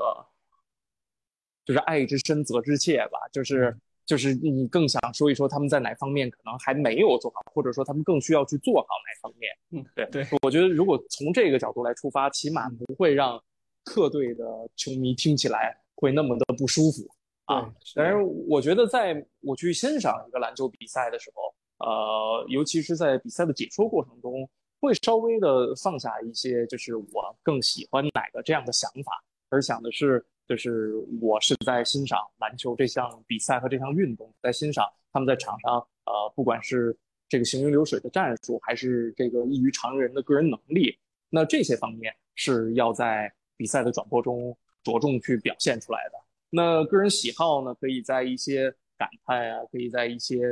[1.66, 3.76] 就是爱之深责之切吧，就是
[4.06, 9.52] 就是你更想说一说他们在哪方面可能还没有做好，或者说他们更需要去做好哪方面。
[9.72, 13.42] 嗯，对对，我觉得如果从这个角度来出发，起码不会让
[13.84, 14.46] 客队的
[14.76, 17.08] 球迷听起来会那么的不舒服。
[17.46, 24.50] 啊，当然，我觉得在我去欣赏一个篮球比赛的时候，呃，尤其是在比赛的解说过程中，
[24.80, 35.76] 会稍微的放下一些，就是我更喜欢哪个这样的想法，而想的是，就是我是在欣赏篮球这项比赛和这项运动，在欣赏他们在场上，
[36.06, 36.98] 呃，不管是
[37.30, 40.98] 这个行云流水的战术，还是这个异于常人的个人能力，
[41.30, 46.14] 那这些方面是要在比赛的转播中着重去表现出来的。
[46.50, 50.50] 那个人喜好呢，可以在一些感叹啊，可以在一些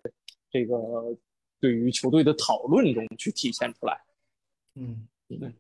[0.56, 0.78] 这个
[1.60, 4.00] 对于球队的讨论中去体现出来。
[4.76, 5.52] 嗯，对。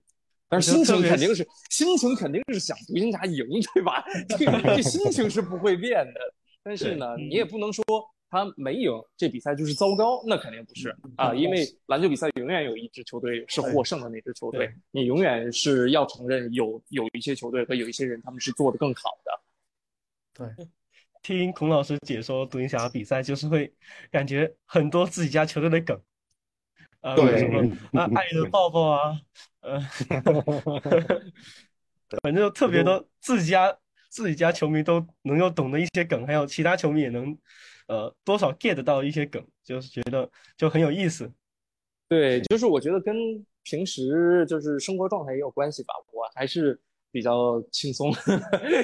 [0.48, 4.06] 但是心情肯定是心情肯定是想独行侠赢，对吧？
[4.40, 6.34] 这个这心情是不会变的。
[6.64, 7.84] 但是呢，你也不能说
[8.30, 11.36] 他没赢，这比赛就是糟糕，那肯定不是啊。
[11.36, 20.56] 因为篮球比赛永远有一支球队是获胜的那支球队，你永远是要承认有有一些球队和有一些人他们是做的更好的。
[20.56, 20.68] 对，
[21.26, 23.74] 听孔老师解说独行侠比赛，就是会
[24.12, 26.00] 感觉很多自己家球队的梗，
[27.02, 27.62] 啊，什么
[28.00, 29.20] 啊，爱的抱抱啊，
[29.62, 29.80] 呃，
[32.22, 33.76] 反正特别多自己家
[34.08, 37.36] 自己家球迷都能够懂的一些梗，还有其他球迷也能，
[37.88, 41.34] 呃，多少 get 到一些梗，就是觉得就很有意思。
[42.08, 43.16] 对，就是我觉得跟
[43.64, 46.80] 平时就是生活状态也有关系吧，我还是。
[47.16, 48.12] 比较轻松，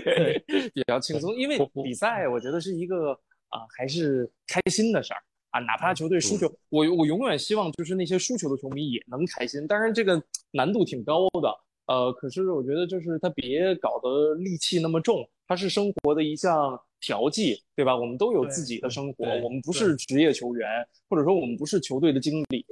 [0.74, 3.12] 比较轻松，因为比赛我觉得是一个
[3.50, 5.20] 啊，还是开心的事儿
[5.50, 9.68] 啊，哪怕球队输球，我我永远希望就是那些输球的球迷也能开心。
[9.68, 11.54] 当然这个难度挺高的，
[11.88, 17.94] 呃，可是我觉得就是他别搞得戾气那么重，它是生活的一项调剂，对吧？
[17.94, 20.70] 我们都有自己的生活，我们不是职业球员，
[21.10, 22.66] 或者说我们不是球队的经理，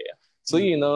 [0.45, 0.87] 所以呢，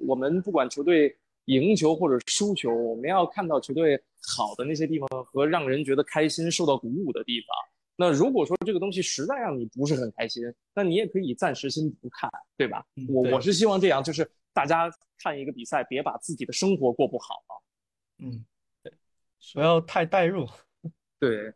[0.00, 1.14] 我们不管球队。
[1.46, 4.00] 赢球或者输球，我们要看到球队
[4.36, 7.48] 好的那些地方和让人觉得开心、受到鼓舞的地方。
[7.96, 10.42] 那如果说这个东西实在让你不是很开心，
[10.74, 12.84] 那你也可以暂时先不看，对吧？
[13.08, 17.54] 我我是希望这样，就是大家看一个比赛，别把自己的生活过不好啊。
[18.18, 18.44] 嗯，
[18.82, 18.92] 对，
[19.54, 20.46] 不要太代入。
[21.18, 21.52] 对，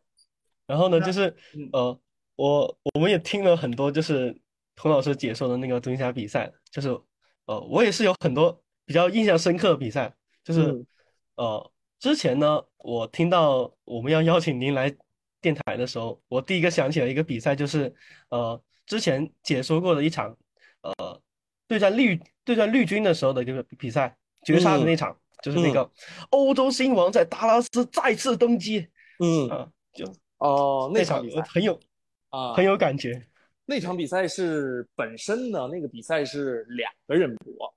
[0.67, 1.37] 然后呢，就是
[1.73, 2.01] 呃，
[2.37, 4.41] 我我们也听了很多，就是
[4.77, 6.89] 童老师解说的那个独行侠比赛，就是
[7.47, 8.63] 呃，我也是有很多。
[8.91, 10.13] 比较印象深刻的比赛
[10.43, 10.85] 就是，
[11.37, 11.71] 呃，
[12.01, 14.93] 之前呢，我听到我们要邀请您来
[15.41, 17.95] 电台的时候，我第一个想起了一个比赛，就是
[18.31, 20.37] 呃，之前解说过的一场，
[20.83, 21.23] 呃，
[21.69, 25.89] 对战绿对战绿军的时候的一个比赛，绝杀的那场，就是那个
[26.31, 28.89] 欧洲新王在达拉斯再次登基，
[29.21, 30.05] 嗯啊，就
[30.39, 31.79] 哦，那场比赛很有
[32.31, 33.23] 啊，很有感觉。
[33.67, 37.73] 那场比赛是本身呢，那个比赛是两个人播。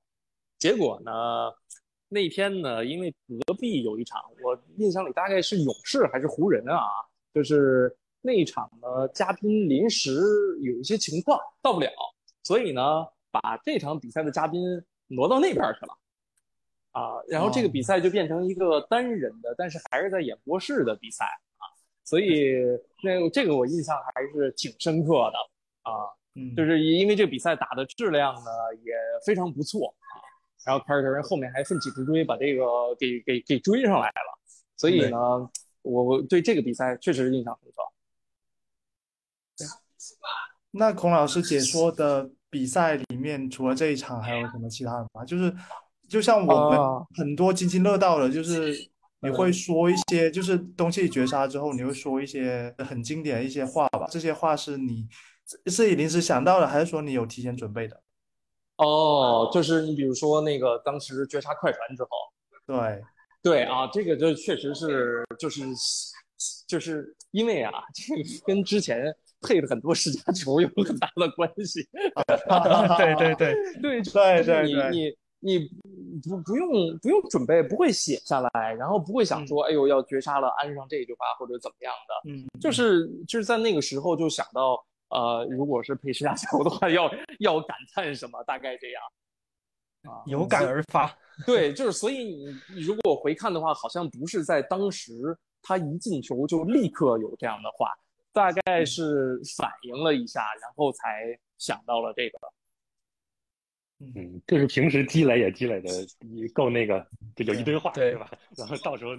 [0.63, 1.11] 结果呢？
[2.07, 2.85] 那天呢？
[2.85, 3.13] 因为
[3.45, 6.79] 隔壁有一场，我印象里大概是勇士还是湖人啊？
[7.33, 10.21] 就是那一场呢，嘉宾临时
[10.61, 11.91] 有一些情况到不了，
[12.43, 15.97] 所以呢，把这场比赛的嘉宾挪到那边去了。
[16.93, 21.25] 啊，然后这个比赛就变成一个单人的，但是还是在演播室的比赛
[21.57, 21.67] 啊。
[22.05, 22.55] 所以
[23.03, 26.07] 那这个我印象还是挺深刻的啊。
[26.35, 28.49] 嗯，就是因为这个比赛打的质量呢
[28.81, 28.93] 也
[29.25, 29.93] 非常不错。
[30.65, 32.63] 然后凯尔特人后面还奋起直追，把这个
[32.99, 34.39] 给给给追上来了。
[34.75, 35.17] 所以呢，
[35.81, 37.83] 我对这个比赛确实印象深刻。
[39.57, 39.67] 对，
[40.71, 45.23] 那孔老师解说的比赛里面，除了这一场，还有什么其他的吗？
[45.25, 45.53] 就是
[46.09, 46.79] 就像我们
[47.15, 48.73] 很多津津乐道的，就是
[49.21, 54.05] 你会说一些，就是东契绝杀之后，你会说一些很经典的一些话吧？
[54.09, 55.07] 这些话是你
[55.65, 58.02] 自己临时想到的，还是说你有提前准备的？
[58.77, 62.09] 哦，就是你比如说那个当时绝杀快船之后，
[62.65, 63.03] 对
[63.41, 65.61] 对啊，这个就确实是就是
[66.67, 71.87] 就是因为啊，这个跟之前配的很多世家球有很大的关系。
[72.97, 75.09] 对对对对对对，你
[75.39, 75.69] 你你
[76.27, 84.83] 不不用不用准备，不会写下来，然后不会想说，哎呦要绝杀了，安上这句话或者怎么样的，嗯，就是就是在那个时候就想到。
[85.13, 87.09] 呃，如果是配十下球的话，要
[87.39, 88.43] 要感叹什么？
[88.43, 89.03] 大概这样，
[90.03, 91.15] 啊， 有感而发。
[91.45, 92.45] 对，就是所以你
[92.75, 95.13] 你如果回看的话，好像不是在当时
[95.61, 97.89] 他一进球就立刻有这样的话，
[98.31, 102.37] 大概是反应了一下，然后才想到了这个。
[104.15, 105.89] 嗯，就是平时积累也积累的
[106.19, 108.29] 你够那个，就有一堆话，对吧？
[108.57, 109.11] 然后到时候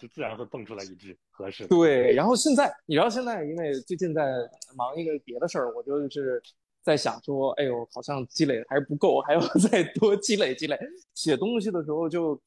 [0.00, 1.66] 就自然会蹦出来一句合适。
[1.66, 4.22] 对，然后现在你知道现在因为最近在
[4.76, 6.42] 忙一个别的事儿，我就是
[6.82, 10.78] 在想说，哎呦，好像积累还是不够，还要 再多积累积累。
[11.14, 12.40] 写东西的时候就。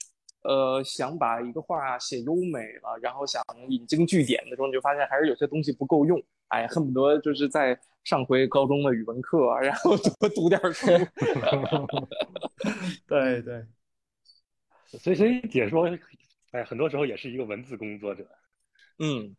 [0.48, 6.22] 呃，想把一个话写优美了，然后想引经据典的时候，你就发现还是有些东西不够用。
[6.50, 10.86] 哎，恨不得就是在上回高中的语文课，然后多读点书。
[13.10, 13.66] 对对，
[15.00, 15.90] 所以所以解说，
[16.56, 18.26] 哎，很多时候也是一个文字工作者。
[19.00, 19.36] 嗯，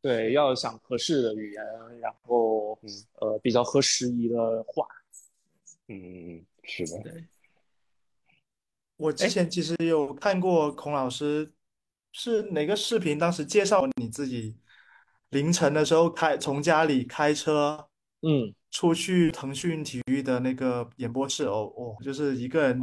[0.00, 1.62] 对，要想合适的语言，
[2.00, 2.78] 然后
[3.20, 4.86] 呃比较合时宜的话。
[5.88, 7.02] 嗯，是的。
[7.02, 7.24] 对。
[8.96, 11.52] 我之前其实有看过孔老师
[12.12, 14.56] 是哪个视频，当时介绍你自己
[15.28, 17.90] 凌晨的时候开从家里开车，
[18.22, 22.80] 嗯，出去腾讯体育的那个演播室哦哦，就是一个人，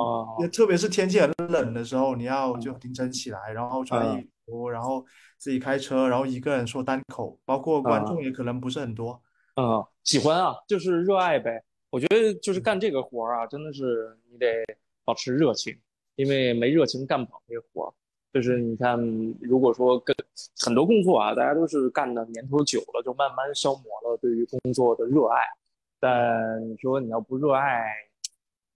[0.51, 5.05] 特别是天气很冷的时候，你要就凌晨起来，然后穿衣服，然后
[5.37, 9.21] 自己开车，然后一个人说单口，包括观众也可能不是很多，
[9.55, 11.63] 嗯，喜欢啊，就是热爱呗。
[11.89, 14.63] 我觉得就是干这个活儿啊，真的是你得
[15.03, 15.75] 保持热情。
[16.15, 17.91] 因为没热情干不好这活儿，
[18.31, 18.97] 就是你看，
[19.41, 20.15] 如果说跟
[20.61, 25.41] 很多工作啊，大家都是干的年头久了，就慢慢消磨了对于工作的热爱。
[26.05, 27.95] 但你说你要不热爱，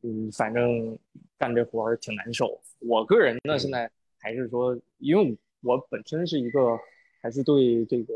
[0.02, 0.98] 嗯，反正
[1.38, 2.60] 干这活儿挺难受。
[2.80, 3.88] 我个人呢，现在
[4.20, 6.76] 还是说，因为我本身是一个
[7.22, 8.14] 还是对这个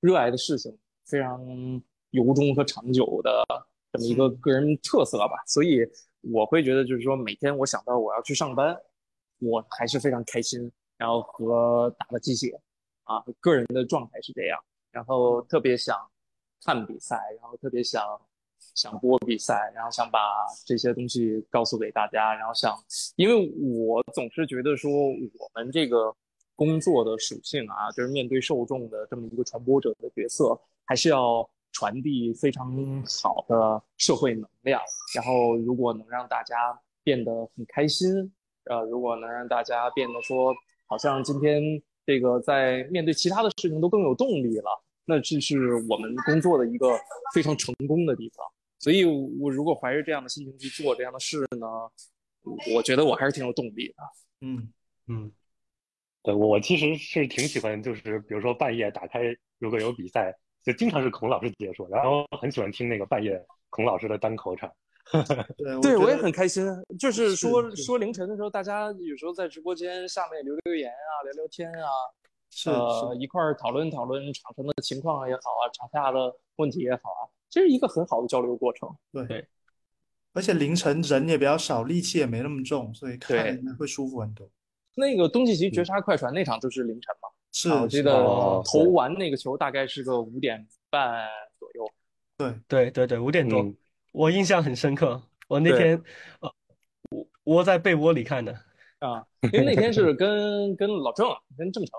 [0.00, 1.38] 热爱的事情非常
[2.12, 3.44] 由衷和长久的
[3.92, 5.86] 这么一个个人特色吧，所以。
[6.32, 8.74] 我会觉得，就是说，每天我想到我要去上班，
[9.40, 12.58] 我还是非常开心，然后和打了鸡血，
[13.02, 14.58] 啊，个人的状态是这样，
[14.90, 15.94] 然后特别想
[16.64, 18.02] 看比赛，然后特别想
[18.74, 20.18] 想播比赛，然后想把
[20.64, 22.76] 这些东西告诉给大家，然后想，
[23.16, 26.14] 因为我总是觉得说，我们这个
[26.56, 31.48] 工作的属性啊，就是面对受众的这么一个传播者的角色，还是要。
[31.76, 32.72] 传递非常
[33.20, 34.80] 好的社会能量，
[35.12, 36.54] 然后如果能让大家
[37.02, 38.32] 变得很开心，
[38.70, 40.54] 呃，如果能让大家变得说
[40.86, 41.60] 好像今天
[42.06, 46.98] 这个在面对其他的事情都更有动力了，那这是我们工作的一个
[47.34, 48.46] 非常成功的地方。
[48.78, 51.66] 所以，我如果怀着这样的心情去做这样的事呢，
[52.74, 53.94] 我觉得我还是挺有动力的。
[54.40, 54.72] 嗯
[55.06, 55.32] 嗯，
[56.22, 59.20] 对我其实是挺喜欢，就是比如说半夜打开，
[59.58, 60.34] 如果有比赛。
[60.64, 63.38] 就经常是孔老师解说，然后很喜欢听那个半夜
[63.68, 64.72] 孔老师的单口场。
[65.58, 66.64] 对，对我也很开心。
[66.98, 71.90] 就是说说凌晨的时候，大家有时候在直播间下面留留言啊，聊聊天啊，
[72.54, 72.70] 是
[73.18, 78.88] 一块儿讨论讨论场上的情况也好啊，场下的问题也好啊，这是一个很好的交流过程。
[79.12, 79.46] 对，
[80.32, 84.48] 而且凌晨人也比较少，力气也没那么重，所以看会舒服很多。
[84.94, 87.28] 那个东契奇绝杀快船那场就是凌晨嘛。
[87.50, 88.12] 是，我记得
[88.64, 91.28] 投完那个球大概是个五点半
[91.58, 91.90] 左右。
[92.36, 93.64] 对对对对，五点多，
[94.12, 95.20] 我印象很深刻。
[95.48, 96.00] 我那天
[96.40, 96.52] 呃
[97.10, 98.52] 窝窝在被窝里看的
[99.00, 101.26] 啊，因为那天是 跟跟老郑
[101.56, 101.92] 跟郑成，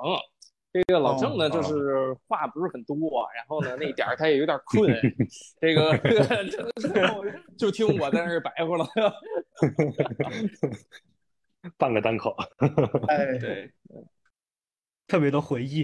[0.84, 2.98] 这个老郑呢就是话不是很多，
[3.34, 4.92] 然后呢那点儿他也有点困，
[5.62, 5.98] 这个
[7.58, 8.86] 就听我在那儿白活了，
[11.78, 12.36] 半个单口。
[13.08, 13.72] 哎，对。
[15.08, 15.84] 特别的回忆，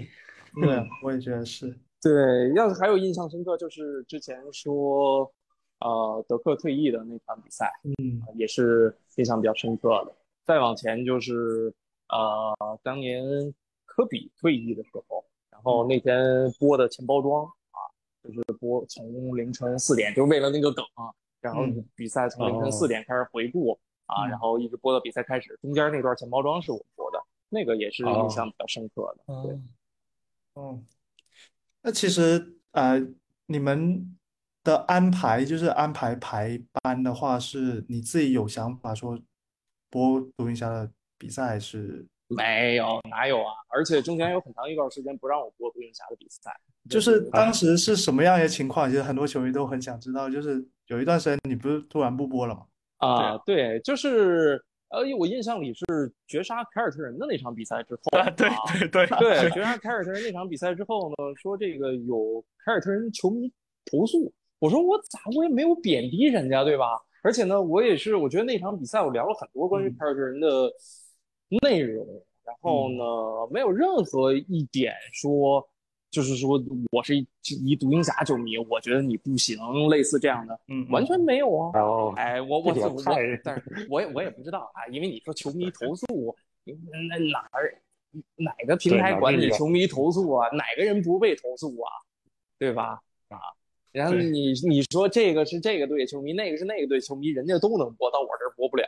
[0.60, 1.74] 对，我也觉得是。
[2.02, 5.32] 对，要是还有印象深刻，就是之前说，
[5.78, 10.14] 呃，德克退役的那场比赛，嗯，也是印象比较深刻的。
[10.44, 11.72] 再往前就是，
[12.08, 13.22] 呃，当年
[13.94, 17.78] 科比退役的时候，然后那天播的前包装啊，
[18.24, 20.82] 就是播从凌晨四点，就为了那个梗，
[21.42, 21.62] 然后
[21.94, 27.22] 比赛从凌晨四点开始回顾啊，然后一直播到比赛开始，中间那段前包装是我播的。
[27.50, 29.60] 那个也是印象比较深刻的，对，
[30.54, 30.82] 嗯，
[31.82, 32.98] 那其实呃，
[33.44, 34.16] 你们
[34.64, 39.20] 的安排就是安排排班的话，是你自己有想法说
[39.90, 42.06] 播独行侠的比赛是？
[42.36, 43.52] 没有，哪有啊？
[43.68, 46.50] 而且中间有很长一段时间不让我播独行侠的比赛，
[46.88, 48.88] 就是当时是什么样的情况？
[48.88, 52.62] 其实很多球迷都很想知道，就是有一段时间你不是突然不播了吗？
[52.98, 54.64] 啊，对，就是。
[54.92, 58.00] 呃，我印象里是绝杀凯尔特人的那场比赛之后，
[58.36, 58.46] 对
[58.90, 63.50] 对对对，绝杀凯尔特人那场比赛之后呢，说这个有凯尔特人球迷
[63.90, 67.00] 投诉，我说我咋我也没有贬低人家，对吧？
[67.22, 70.70] 而且呢，我也是，我觉得那场比赛我聊了很多关于凯尔特人的
[71.60, 72.06] 内容，
[72.44, 73.04] 然后呢，
[73.50, 75.66] 没有任何一点说
[76.10, 77.26] 就是说我是一
[77.64, 81.80] 一独行侠球迷，我觉得你不行，类似这样的，嗯，完全没有啊。
[81.80, 83.02] 哦，哎，我我我
[83.42, 87.74] 但是我也我也不知道啊，因为你说球迷投诉，那哪儿
[88.36, 90.48] 哪个平台管理球迷投诉啊？
[90.52, 91.90] 哪个人不被投诉啊？
[92.58, 93.00] 对吧？
[93.28, 93.38] 啊，
[93.90, 98.86] 然后你你说这个是这个队球迷，那个是那个队球迷，人家都能播到我这儿播不了。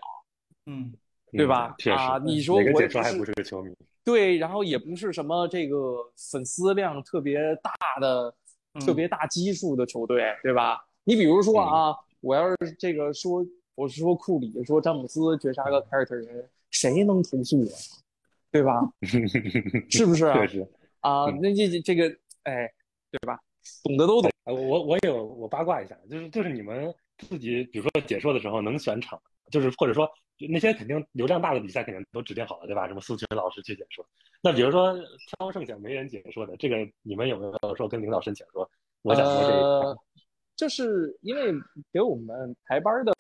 [0.67, 0.93] 嗯
[1.37, 3.75] 对吧啊你说我解说还不是个球迷？
[4.05, 8.29] 对，然后也不是什么这个粉丝量特别大的、
[8.75, 10.85] 嗯特别大基数的球队，对吧？
[11.05, 17.67] 你比如说啊，我要是这个说，我是说库里，说詹姆斯绝杀个凯尔特人，谁能投诉我？
[18.51, 18.81] 对吧？
[19.89, 20.35] 是不是啊？
[20.35, 20.69] 确实。
[21.01, 22.09] 啊，嗯那这这这个，
[22.43, 22.69] 哎，
[23.13, 23.39] 对吧？
[23.85, 24.29] 懂的都懂。
[24.43, 29.21] 啊，我我有我八卦一下，就是就是你们自己，比如说解说的时候能选场，
[29.51, 30.09] 就是或者说
[30.51, 32.89] 那些肯定流量大的比赛肯定都指定好了，对吧？
[32.89, 34.05] 什么苏群老师去解说，
[34.43, 34.95] 那比如说
[35.39, 38.69] 挑剩下没人解说的，这个你们有没有说跟领导申请说，
[39.03, 39.97] 我想说这个
[40.57, 41.53] 就是因为
[41.93, 43.15] 给我们排班的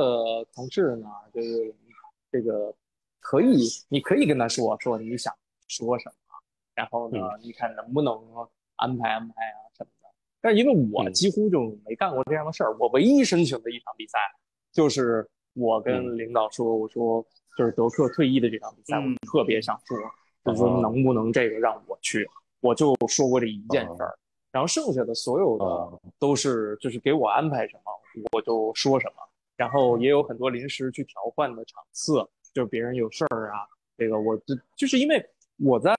[0.54, 1.74] 同事呢，就是
[2.30, 2.74] 这个
[3.20, 5.32] 可以，你可以跟他说说你想
[5.68, 6.34] 说什么，
[6.74, 8.14] 然后呢，你看能不能
[8.76, 10.08] 安排安排啊什么的。
[10.40, 14.18] 但是因为我嗯几乎就没干过这样的事儿，我唯一申请的一场比赛
[14.72, 17.24] 就是我跟领导说，我说
[17.56, 19.16] 就是德克退役的这场比赛，嗯。
[19.22, 19.96] 我特别想说，
[20.44, 20.80] 就是说哦。
[20.82, 22.28] 能不能这个让我去，
[22.60, 24.16] 我就说过这一件事儿。
[24.52, 26.00] 然后剩下的所有的哦。
[26.18, 27.92] 都是就是给我安排什么
[28.32, 29.22] 我就说什么，
[29.56, 35.24] 然后也有很多临时去调换的场次，就是别人有事儿啊，这个我就就是因为
[35.58, 35.94] 我在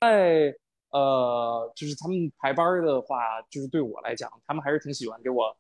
[0.92, 5.56] 呃，就是他们排班儿的话，就是对我来讲，他们还是挺喜欢给我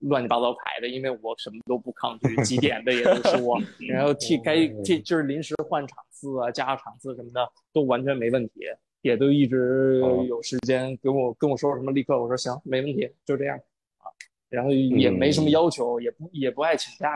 [0.00, 8.60] 乱七八糟排的，因为我什么都不抗拒， 几点的也都说， 然后替该这就是临时换场次啊、加场次什么的都完全没问题。
[9.02, 13.54] 也都一直有时间跟我跟我说什么，立刻我说行，没问题，就这样
[13.98, 14.08] 啊。
[14.48, 17.10] 然后也没什么要求，也不也不爱请假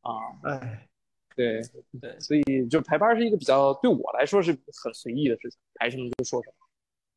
[0.00, 0.10] 啊。
[0.44, 0.88] 哎，
[1.36, 1.60] 对
[2.00, 6.54] 对，所以就排班是一个比较对我来说是很随意的事情，排什么就说什么。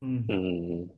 [0.01, 0.89] 嗯嗯，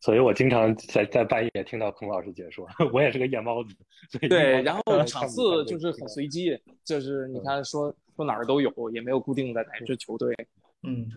[0.00, 3.74] 所以我经常在在半夜听到孔老师解说， 我也是个夜猫子，
[4.10, 10.34] 所以对，然后场次就是很随机，就是你看说说哪儿都有，也没有固定的哪支球队。
[10.82, 11.10] 嗯，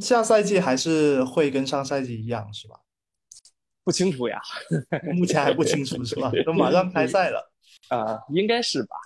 [0.00, 2.76] 下赛季还是会跟上赛季一样是吧？
[3.84, 4.40] 不清楚呀，
[5.14, 6.30] 目前还不清楚是吧？
[6.44, 7.52] 都马上开赛了。
[7.90, 8.96] 呃，应该是吧？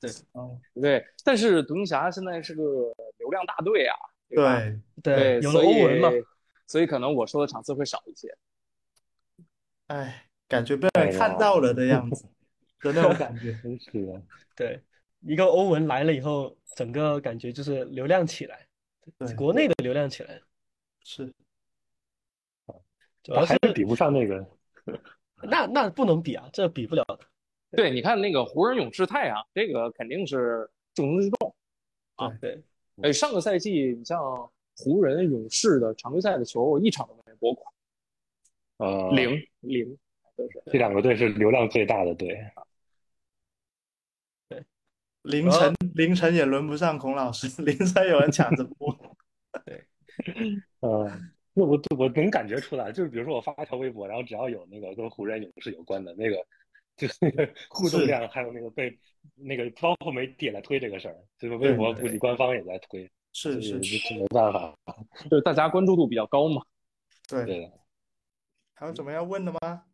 [0.00, 2.62] 对，嗯，对，但是独行侠现在是个
[3.18, 3.96] 流量大队啊，
[4.28, 4.36] 对？
[5.02, 6.10] 对，对，有了欧文嘛，
[6.66, 8.36] 所以可能我说的场次会少一些。
[9.88, 12.24] 哎，感觉被人看到了的样子
[12.80, 13.52] 的那种感觉。
[13.62, 14.22] 真是的，
[14.56, 14.80] 对，
[15.20, 18.66] 一个欧文来了以后，整个感觉就是流量起来，
[19.18, 20.40] 对，国内的流量起来，
[21.04, 21.32] 是，
[23.22, 24.46] 主要是还是比不上那个，
[25.42, 27.20] 那那不能比啊，这比不了的。
[27.72, 31.54] 对，你看那个湖人勇士太阳，这个肯定是重中之重
[32.16, 32.28] 啊。
[32.40, 32.62] 对，
[33.02, 34.18] 哎，上个赛季你像
[34.76, 37.64] 湖人勇士的常规赛的球，我一场都没播过，
[38.78, 39.98] 呃，零零
[40.36, 40.62] 都是。
[40.66, 42.28] 这两个队是流量最大的队，
[44.48, 44.64] 对。
[45.22, 48.98] 凌晨凌晨也轮不上孔老师， 凌晨有人抢着播。
[49.64, 49.84] 对
[50.80, 51.10] 呃，
[51.54, 56.36] 那我我能感觉出来，就是比如说我发一条微博，然后只要有那个跟湖人勇士有关的那个，
[56.96, 58.98] 就是那个互动量，还有那个被
[59.34, 64.76] 那个包括媒体也在推这个事儿，就是微博估计官方也在推，是是是，没办法，
[65.30, 66.62] 就是大家关注度比较高嘛，
[67.28, 67.44] 对。
[67.44, 67.72] 对的，
[68.74, 69.84] 还有怎么要问的吗？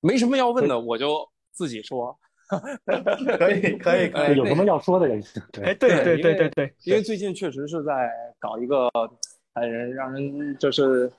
[0.00, 2.18] 没什么要问的，我就自己说。
[2.48, 8.10] 可以可以 可哎以，有什么要说的也行，哎，对，对对对对，因为最近确实是在
[8.40, 8.88] 搞一个，
[9.52, 11.10] 呃，让人就是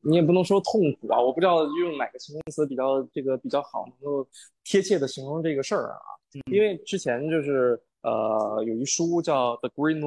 [0.00, 4.28] 你也不能说痛苦啊，我不知道用哪个形容词比较这个比较好，能够
[4.62, 5.98] 贴切的形容这个事儿啊。
[6.50, 10.00] 因为之前就是呃有一书叫《The Green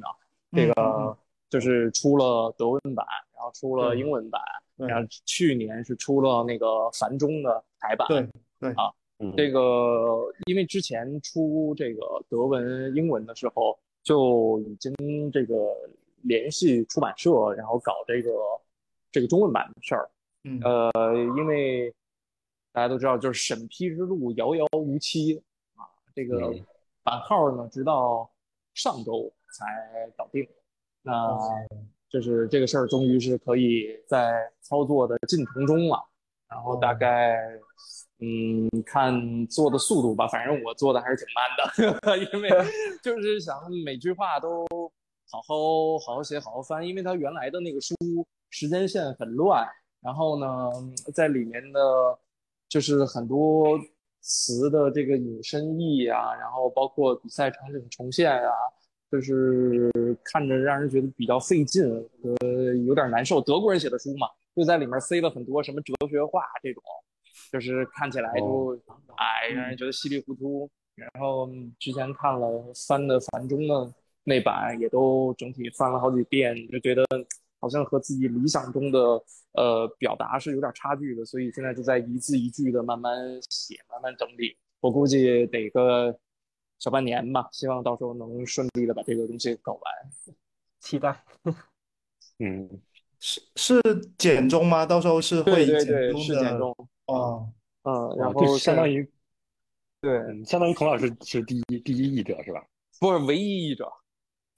[0.00, 0.08] 嘛，
[0.52, 4.40] 这嗯个就是出了德文版，然后出了英文版，
[4.76, 8.06] 对然后去年是出了那个繁中的台版。
[8.08, 8.26] 对
[8.58, 14.92] 对啊，嗯，这个因为之前出这个德文、英文的时候，就已经
[15.32, 15.54] 这个
[16.22, 18.30] 联系出版社，然后搞这个
[19.10, 20.08] 这个中文版的事儿。
[20.44, 21.92] 嗯呃，因为
[22.72, 25.42] 大家都知道，就是审批之路遥遥无期
[25.74, 25.84] 啊。
[26.14, 26.64] 这个嗯
[27.02, 28.30] 版号呢，直到
[28.74, 29.66] 上周才
[30.16, 30.46] 搞定。
[31.02, 31.36] 那
[32.08, 35.98] 就是这个事儿，终于是可以在操作的进程中了。
[36.48, 37.38] 然后大概，
[38.18, 42.50] 嗯，看做的速度吧，反正我做的还是挺慢的， 因为
[43.02, 44.66] 就是想每句话都
[45.30, 47.94] 好好好好写，好好翻，因为它原来的那个书
[48.50, 49.64] 时间线很乱，
[50.00, 50.70] 然后呢，
[51.14, 51.80] 在里面的，
[52.68, 53.78] 就是很多
[54.30, 58.52] 词的这个引申义啊，然后包括比赛场景重现啊，
[59.10, 59.90] 就是
[60.22, 61.84] 看着让人觉得比较费劲，
[62.22, 63.40] 呃，有点难受。
[63.40, 66.80] 德国人写的书嘛，就在里面塞了很多什么哲学话这种，
[67.50, 68.80] 就是看起来就
[69.16, 70.70] 哎让人觉得稀里糊涂。
[70.94, 77.02] 然后之前看了翻的繁中的那版，也都整体翻了好几遍，就觉得
[77.60, 78.98] 好像和自己理想中的
[79.52, 83.14] 呃表达是有点差距的，所以现在就在一字一句的慢慢
[83.48, 84.56] 写，慢慢整理。
[84.80, 86.18] 我估计得个
[86.78, 89.82] 小半年吧，希望到时候能顺利的把这个东西搞完。
[90.80, 91.22] 期待。
[92.42, 92.80] 嗯，
[93.18, 93.82] 是是
[94.16, 94.86] 简中吗？
[94.86, 96.88] 到时候是会对对对，简中的是简中。
[97.06, 97.52] 哦，
[97.82, 99.06] 嗯，然后相当于
[100.00, 102.64] 对，嗯相当于孔老师是第一第一译者是吧？
[102.98, 103.92] 不是唯一译者，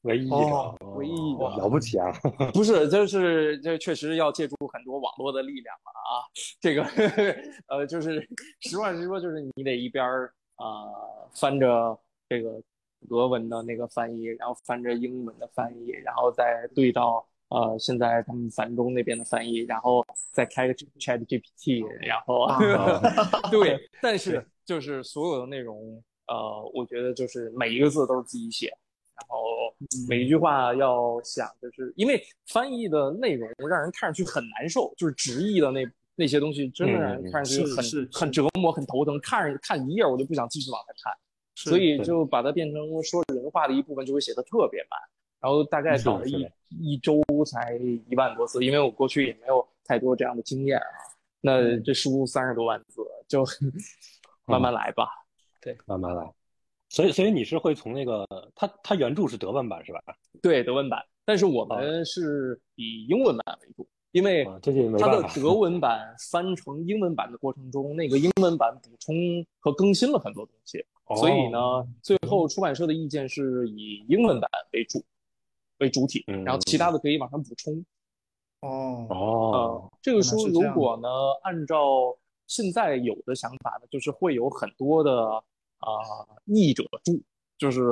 [0.03, 2.13] 唯一一个，哦唯一一个了不起啊！
[2.53, 6.27] 不是，就是这确实要借助很多网络的力量了啊！
[6.61, 6.83] 这个
[7.69, 8.27] 呃，就是
[8.61, 10.91] 实话实说，就是你得一边儿啊、
[11.35, 11.99] 翻着
[12.29, 12.63] 这个
[13.11, 22.59] 俄文的那个翻译，然后翻着英文的翻译，然后再对到呃现在他们繁中那边的翻译，然后再开个 Chat GPT，然后、啊
[23.51, 28.73] 对，但是就是所有的内容，呃，我觉得就是每一个字都是自己写，
[29.15, 29.37] 然后
[30.09, 41.13] 每一句话要想，就是因为翻译的内容让人看上去很难受，就是直译的那那些东西，真的让人看上去很、是是很折磨、很头疼，看着看一页我就不想继续往下看，
[41.55, 44.99] 所以就把它变成说人话的一部分，就会写的特别慢，
[45.41, 50.85] 然后大概搞了一一周才一万多字，因为我过去也没有太多这样的经验啊。
[51.41, 53.45] 那这书三十多万字，就
[54.47, 55.09] 慢慢来吧。
[55.61, 55.77] 对。
[55.87, 56.33] 慢慢来。
[56.93, 60.03] 所以，所以你是会从那个他他原著是德文版是吧？
[60.43, 64.45] 对德文版，但是我们是以英文版为主，因为
[65.01, 65.23] 它的。
[65.35, 69.15] 德文版翻成英文版的过程中，那个英文版补充
[69.59, 71.59] 和更新了很多东西，哦所以呢，
[72.03, 75.03] 最后出版社的意见是以英文版为主
[75.79, 77.83] 为主体，嗯然后其他的可以往上补充。
[78.61, 79.17] 哦，哦
[79.55, 81.09] 呃，，这个书如果呢，
[81.43, 82.15] 按照
[82.47, 85.43] 现在有的想法呢，就是会有很多的
[85.83, 87.21] 啊、译者注，
[87.59, 87.83] 就是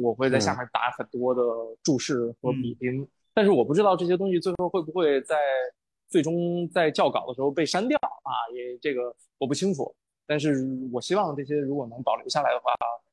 [0.00, 1.42] 我会在下面打很多的
[1.82, 5.36] 注释和笔评，但是我不知道这些东西最后会不会在
[6.08, 9.94] 最终在校稿的时候被删掉啊，也这个我不清楚。
[10.26, 12.72] 但是我希望这些如果能保留下来的话，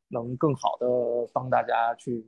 [0.09, 0.87] 能更好的
[1.33, 2.23] 帮大家去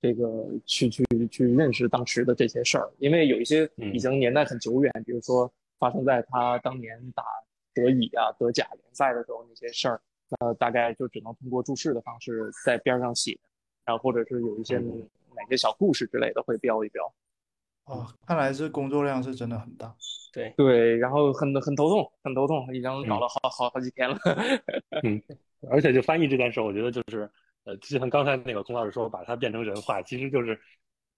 [0.00, 7.22] 这个去去去认识当时的这些事儿，因为有一些已经年代很久远，比如说发生在他当年打
[7.72, 10.00] 德乙啊、德甲联赛的时候那些事儿，
[10.38, 13.38] 那大概就只能通过注释的方式在边上写，
[13.84, 17.12] 然后或者是有一些哪些小故事之类的会标一标。
[17.84, 19.94] 哦，看来这工作量是真的很大。
[20.32, 24.18] 对，对，然后很很头痛，很头痛，已经搞了好好好几天了。
[25.02, 25.22] 嗯
[25.70, 27.30] 而且就翻译这件事，我觉得就是
[27.64, 30.60] 呃，就像刚才那个孔老师说，把它变成人话，其实就是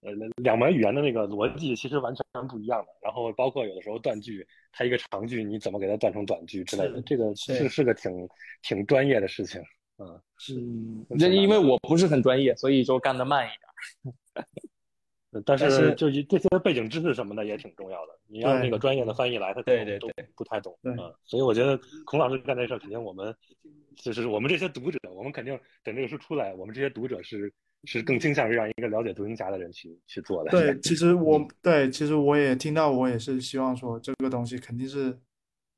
[0.01, 2.89] 呃两门语言的那个逻辑其实完全不一样的。
[3.03, 8.29] 然后包括有的时候断句，它一个长句你怎么给它断成短句之类的，这个是是个挺
[8.63, 9.61] 挺专业的事情。
[9.99, 10.21] 嗯，
[10.57, 14.47] 嗯，那因为我不是很专业，所以就干得慢一点。
[15.31, 18.19] 但但是是就这些背景知识什么的也挺重要的。
[18.29, 20.79] 你让那个专业的翻译来，他可能都对对对不太懂。
[20.83, 23.35] 对嗯，所以我觉得孔老师干这事儿，肯定我们
[23.97, 27.53] 就是我们这些读者，我们肯定等这个书出来，我们这些读者是
[27.85, 30.51] 是更倾向于让一个了解独行侠的人去去做的。
[30.51, 35.19] 对， 其实我对，其实我也听到，我也是希望说这个东西肯定是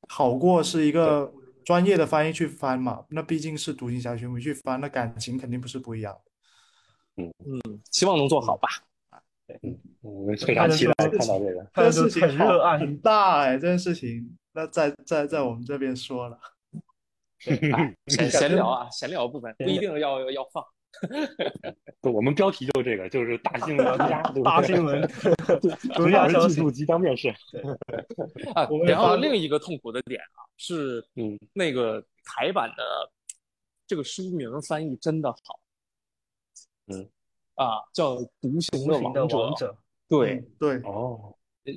[0.09, 1.31] 好过是一个
[1.63, 6.31] 专业的翻译去翻嘛，那毕竟是独行侠巡回去翻，那感情肯定不是不一样的。
[7.91, 8.67] 希望能做好吧。
[10.01, 11.67] 我们非常期待看到这个。
[11.73, 12.79] 这件事情很热爱。
[12.79, 16.39] 很大哎，这件事情，那在在在我们这边说了，
[17.73, 20.65] 哎 闲闲聊啊，闲聊部分不一定要要放。
[22.01, 25.09] 不我们标题就是这个，就是大新闻家，对不对大新闻，
[25.95, 27.29] 孔老师记住即将面试。
[28.55, 33.11] 啊我，们然后另一个痛苦的点啊，是嗯，那个台版的
[33.87, 35.59] 这个书名翻译真的好。
[36.87, 37.09] 嗯。
[37.55, 39.37] 啊，叫《独行的王者》。
[39.39, 39.77] 王者，
[40.07, 41.35] 对，嗯对，哦，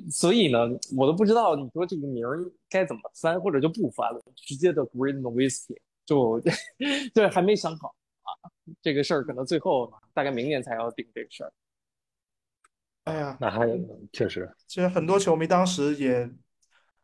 [0.09, 0.57] 所以呢，
[0.97, 6.41] 我都不知道你说这个名儿该怎么翻，或者就不翻了，直接的 Green Whisky 就
[7.13, 8.04] 对，还没想好啊。
[8.81, 11.53] 这个事儿可能最后大概明年才要定这个事儿。
[13.05, 13.67] 哎呀，那还
[14.11, 16.27] 确实，其实很多球迷当时也，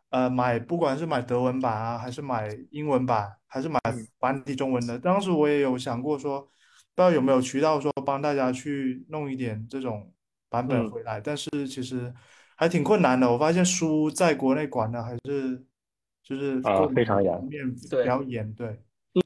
[0.10, 3.80] 呃，买不管是买德文版啊，还是买英文版，还是买
[4.20, 10.12] 繁体中文的，当时我也有想过说，不知道有没有渠道说帮大家去弄一点这种
[10.50, 12.12] 版本嗯回来，但是其实
[12.56, 13.32] 还挺困难的。
[13.32, 15.64] 我发现书在国内管的还是
[16.24, 18.68] 就是啊非常严面对比较严，对，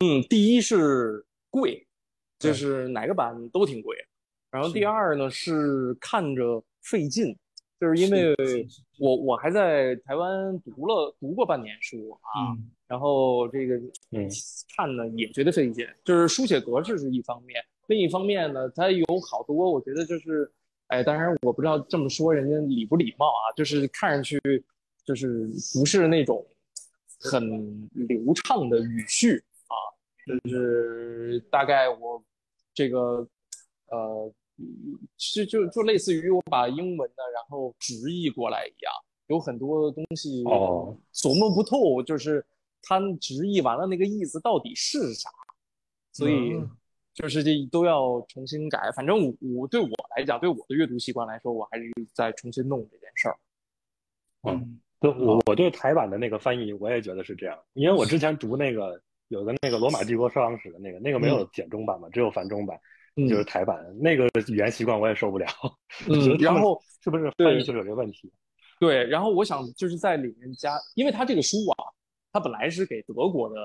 [0.01, 1.84] 嗯，第一是贵，
[2.45, 3.95] 就是哪个版都挺贵。
[4.51, 7.35] 然后第二呢是看着费劲，
[7.79, 8.35] 就是因为
[8.99, 12.71] 我我还在台湾读了读过半年书啊，嗯。
[12.87, 13.75] 然后这个
[14.11, 14.29] 嗯
[14.77, 20.49] 看呢也觉得费劲，就是书写格式是一方面，另一方面呢，它有好多我觉得就是，
[20.87, 24.39] 哎，当然我不知道这么说人家礼不礼貌啊，就是看上去
[25.03, 26.45] 就是不是那种
[27.19, 29.75] 很流畅的语序啊，
[30.27, 32.23] 就是大概我
[32.75, 33.27] 这个
[33.87, 34.31] 呃，
[35.17, 38.93] 就就就类似于我把英文的然后直译过来一样，
[39.27, 42.45] 有很多东西哦琢磨不透，就是
[42.83, 45.29] 它直译完了那个意思到底是啥，
[46.11, 46.69] 所以嗯
[47.13, 48.91] 就是这都要重新改。
[48.95, 53.37] 反正我我对我来讲，对我的阅读习惯来说，我还是在重新弄这件事儿。
[54.43, 62.79] 嗯对我我对台版的那个翻译，我也觉得是这样，因为我之前读那个有个那个罗马帝国收藏史的那个，那个没有简中版嘛，只有繁中版，
[63.15, 65.47] 嗯就是台版那个语言习惯我也受不了。
[66.39, 68.31] 然后是不是翻译就是有这个问题？
[68.79, 71.85] 对，然后我想就是在里面加，因为他这个书啊，
[72.31, 73.55] 他本来是给德国的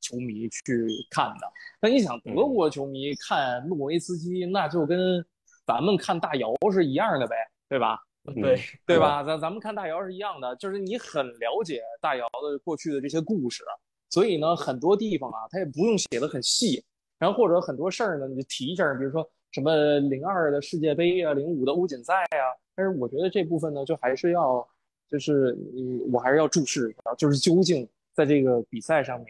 [0.00, 1.50] 球迷去看的。
[1.80, 5.24] 那你想，德国球迷看诺维斯基，那就跟
[5.66, 7.34] 咱们看大姚是一样的呗，
[7.68, 7.98] 对吧？
[8.34, 9.24] 对，对吧？
[9.24, 13.64] 咱咱们看大姚是一样的，就是你很了解大姚的过去的这些故事，
[14.10, 16.84] 所以呢，很多地方啊，他也不用写的很细，
[17.18, 24.66] 然后或者很多事儿呢，你就提一下，比如说什么零二的世界杯啊，零五的欧锦赛啊，但是我觉得这部分呢，就还是要，
[25.08, 29.28] 就是嗯，我还是要注视一下，就是究竟在这个比赛上面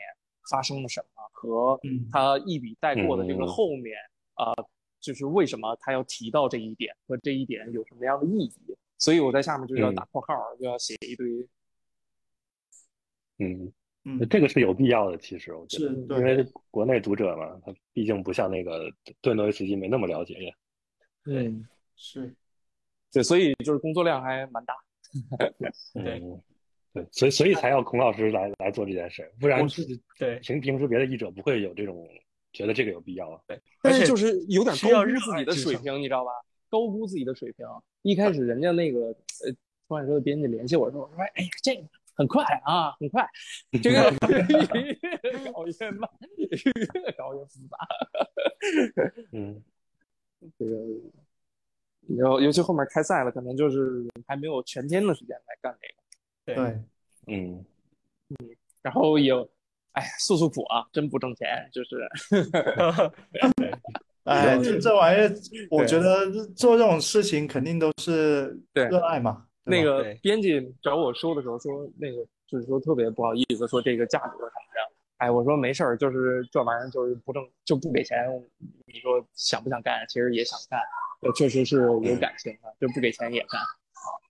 [0.50, 2.08] 发生了什么，和嗯。
[2.10, 3.46] 他一笔带过的这个嗯。
[3.46, 3.96] 后面
[4.34, 4.66] 啊、呃
[5.00, 9.94] 就是为什么他要提到这一点和这一点有什么样的意义，所以我在下面就要嗯。
[9.94, 11.48] 打括号，就要写一堆。
[13.38, 13.72] 嗯，
[14.04, 18.90] 嗯，这个是有必要的，其实我觉得，因是对，为国内读者嘛，他毕竟不像那个
[19.20, 20.54] 对诺维斯基没那么了解呀。
[21.22, 21.54] 对，
[21.96, 22.34] 是
[23.12, 24.74] 对，所以就是工作量还蛮大。
[25.58, 26.40] 对嗯，
[26.94, 29.84] 对，所以所以才要孔老师来来做这件事，不然是
[30.18, 32.08] 对平平时别的译者不会有这种
[32.52, 33.60] 觉得这个有必要对。
[33.82, 36.30] 但是就是有点需要热高估自己的水平，你知道吧？
[36.70, 37.66] 高估自己的水平。
[38.02, 39.08] 一开始人家那个
[39.44, 39.52] 呃
[39.86, 41.82] 出版社的编辑联系我说，我说哎呀这个
[42.20, 43.26] 很快啊，很快，
[43.82, 44.12] 这个越
[45.50, 47.78] 搞越慢，越搞越复杂。
[49.32, 49.62] 嗯
[50.58, 50.76] 这个，
[52.18, 56.62] 然后尤其后面开赛了，可能就是还没有全天的时间来干这个。
[56.62, 56.78] 对，
[57.26, 57.64] 嗯，
[58.82, 59.32] 然后也，
[59.92, 62.06] 哎呀，诉诉苦啊，真不挣钱，就是
[64.24, 65.34] 哎，这这玩意儿，
[65.70, 74.94] 我觉得做这种事情肯定都是对热爱嘛，那个编辑找我说的时候说，那个就是说特别不好意思，说这个价格什么的。
[75.18, 78.18] 哎，我说没事儿，就是这玩意儿就是不挣就不给钱。
[78.86, 80.02] 你说想不想干？
[80.08, 80.80] 其实也想干，
[81.20, 83.60] 呃确实是有感情的，就不给钱也干。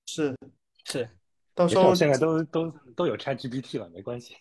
[0.07, 0.36] 是
[0.85, 1.09] 是
[1.55, 4.35] 到时候现在都都都有 ChatGPT 了，没关系。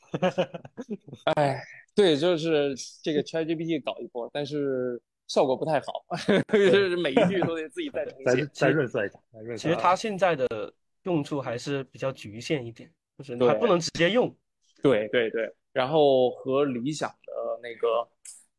[1.36, 1.61] 哎，
[1.94, 4.99] 对，就是这个 ChatGPT 搞一波，但是
[5.30, 6.03] 效果不太好，
[6.51, 8.45] 就是每一句都得自己再重再写。
[8.51, 9.69] 再润色一下，再润色一下。
[9.69, 10.73] 其实它现在的
[11.03, 14.35] 用处还是比较局限一点，就是你还不能直接用。
[14.81, 18.07] 对对对，然后和理想的那个，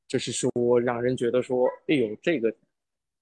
[0.06, 2.54] 就是说让人觉得说，哎呦，这个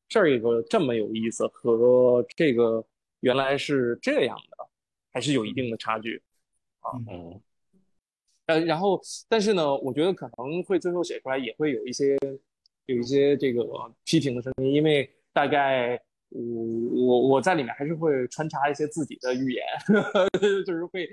[0.09, 2.85] 这个这么有意思，和这个
[3.21, 4.69] 原来是这样的，
[5.11, 6.23] 还是有一定的差距
[6.81, 6.93] 啊。
[7.09, 7.41] 嗯
[8.47, 12.19] 呃，然后但是呢，我觉得可能会最后写出来也会有一些
[12.89, 13.63] 有一些这个
[14.05, 16.01] 批评的声音，因为大概
[16.31, 19.65] 我我我在里面还是会穿插一些自己的语言，
[20.65, 21.09] 就是会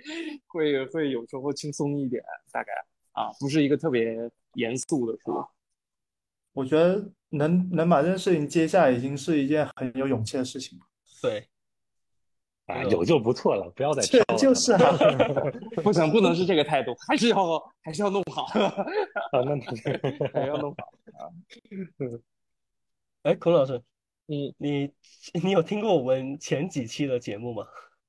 [0.47, 2.72] 会会有时候轻松一点，大概
[3.11, 4.18] 啊，不是一个特别
[4.53, 5.45] 严肃的书。
[6.53, 10.85] 我觉得能能把这件事情接下来，已经是一件很有勇气的事情了。
[11.22, 11.45] 对，
[12.67, 14.39] 啊，有就不错了，不要再这挑了。
[14.39, 14.79] 就是啊，
[15.83, 21.29] 不行，不能是这个态度，还是要 还是要弄好，啊，那还是要弄好啊。
[23.23, 23.81] 哎，孔老师，
[24.25, 24.91] 你，你
[25.43, 27.65] 你有听过我们前几期的节目吗？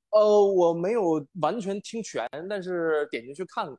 [0.09, 3.77] 呃，我没有完全听全，但是点进去看过。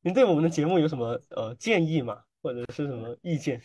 [0.00, 2.20] 您对我们的节目有什么呃建议吗？
[2.42, 3.60] 或者是什么意见？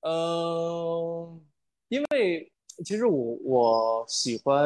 [0.00, 1.40] 呃，
[1.88, 2.50] 因为
[2.84, 4.64] 其实我我喜欢，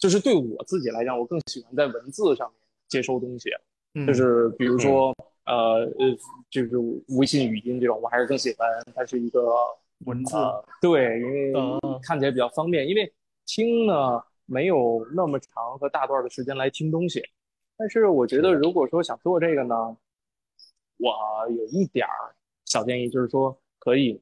[0.00, 2.56] 就是对我自己来讲，我更喜欢在文字上面
[2.88, 3.50] 接收东西，
[3.94, 4.06] 嗯。
[4.06, 5.14] 就是比如说、
[5.44, 6.16] 呃呃，
[6.50, 6.70] 就是
[7.18, 9.54] 微信语音这种，我还是更喜欢它是一个
[10.06, 13.12] 文字，呃，对，因为哦看起来比较方便，因为
[13.46, 17.22] 听呢，没有那么长和大段的时间来听东西。
[17.76, 19.96] 但是我觉得，如果说想做这个呢，
[20.96, 21.14] 我
[21.50, 24.20] 有一点儿小建议，就是说可以，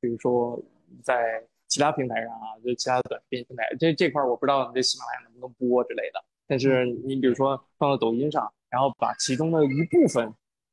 [0.00, 0.60] 比如说
[1.02, 6.22] 在其他平台上啊，就其他短视频平台，这这块儿我不知道你这喜马拉雅能不能播之类的。
[6.46, 10.30] 但是你比如说放到抖音上，然后把其中的一部分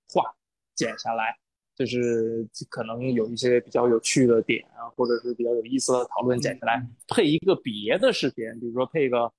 [0.10, 0.36] 话
[0.76, 1.38] 剪下来。
[1.78, 9.32] 就是可能有一些比较有趣的点啊，或者是比较有意思的讨论剪下来，配一个别的视频，比如说配个呃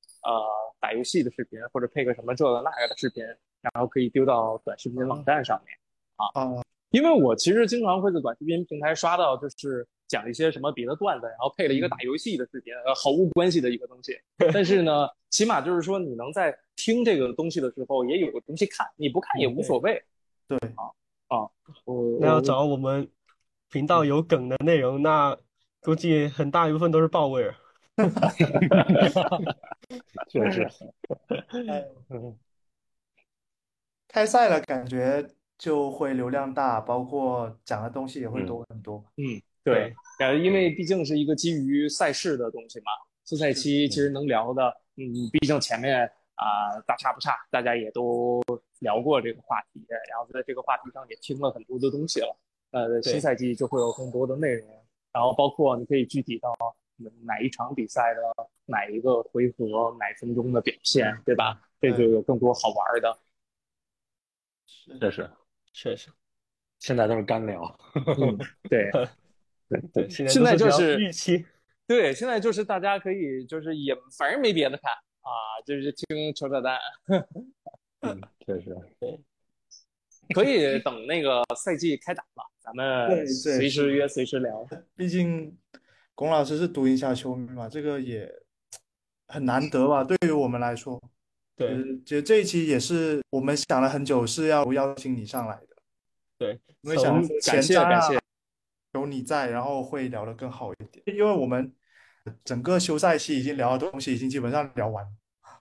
[0.78, 3.24] 打游戏的视频，或者配个什么这个那个的视频，
[3.60, 5.76] 然后可以丢到短视频网站上面
[6.14, 6.62] 啊。
[6.90, 14.18] 因为我其实经常会在短视频平台刷到，就是讲一些什么别的段子，然后配了一个打游戏的视频，呃，毫无关系的一个东西。
[14.52, 20.02] 但是呢， 起码就是说你能在听这个东西的时候也有个东西看，你不看也无所谓。
[20.48, 20.90] 对啊。
[21.28, 21.44] 啊，
[22.20, 23.06] 那要找我们
[23.68, 25.36] 频道有梗的内容，那
[25.82, 27.54] 估计很大一部分都是爆味儿。
[30.30, 30.66] 确实，
[34.08, 35.28] 开赛了，感觉
[35.58, 39.04] 就会流量大，包括讲的东西也会多很多。
[39.16, 42.92] 嗯，对，呃，因为毕竟是一个基于赛事的东西嘛，
[43.26, 46.10] 复赛期其实能聊的，嗯，毕竟前面。
[46.40, 48.40] 啊，大差不差，大家也都
[48.78, 52.38] 聊过这个话题，然后在这个话题上也听了很多的东西了。
[52.70, 54.68] 呃，新赛季就会有更多的内容，
[55.12, 56.54] 然后包括你可以具体到
[57.24, 58.20] 哪一场比赛的
[58.66, 61.60] 哪一个回合、哪分钟的表现，对吧？
[61.80, 63.18] 这就有更多好玩的。
[65.00, 65.28] 确实，
[65.72, 66.08] 确实，
[66.78, 67.76] 现在都是干聊。
[68.70, 68.92] 对，
[69.68, 71.44] 对对，现在就是预期。
[71.86, 74.92] 对，现在就是大家可以就是也反正没别的看。
[75.20, 76.78] 啊，就是听扯扯淡，
[78.00, 79.20] 嗯，确实对，
[80.34, 84.66] 可以等那个赛季开打吧，咱们随时约，随时聊。
[84.96, 85.54] 毕竟
[86.14, 88.26] 龚老师是独行侠球迷嘛，这个也
[89.26, 90.98] 很难得吧，对于我们来说。
[91.54, 91.76] 对，
[92.06, 95.76] 其实这一期也是我们想了很久是要邀请你上来的。
[96.38, 98.18] 对，因为想感谢感谢
[98.92, 101.74] 有你在，然后会聊得更好一点，因为我们。
[102.44, 105.02] 整个休赛期已经聊的东西已经基本上聊完，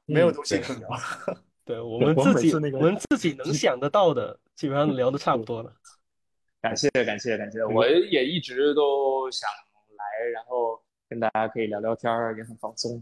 [0.06, 0.90] 没有东西可聊。
[1.64, 5.74] 对我们自己，我们自己能想得到的，基本上聊的差不多了。
[6.62, 9.49] 感谢感谢感谢，我也一直都想
[9.95, 10.78] 来，然后
[11.08, 13.02] 跟大家可以聊聊天儿，也很放松。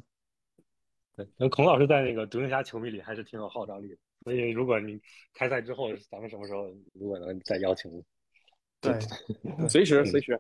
[1.15, 5.02] 对，那孔老师在那个独行侠球迷里还是挺有号召力的，所以如果你
[5.34, 7.91] 开赛之后，咱们什么时候如果能再邀请，
[8.91, 10.39] 对， 随时随时。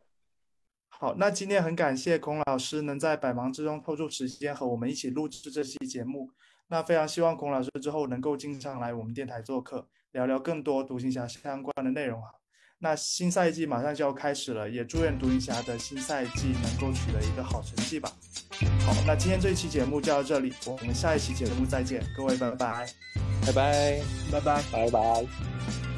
[0.89, 6.31] 好，那今天很感谢孔老师能在百忙之中抽出时间和我们一起录制这期节目。
[6.67, 12.29] 那非常希望孔老师之后能够经常来我们电台做客，聊聊更多独行侠相关的内容哈。
[12.79, 18.11] 那新赛季马上就要开始了，也祝愿独行侠的新赛季能够取得一个好成绩吧。
[18.85, 22.87] 好，那今天这一期节目就到这里，我们下一期节目再见，各位拜拜，
[23.45, 24.01] 拜拜，
[24.31, 25.94] 拜拜，拜拜。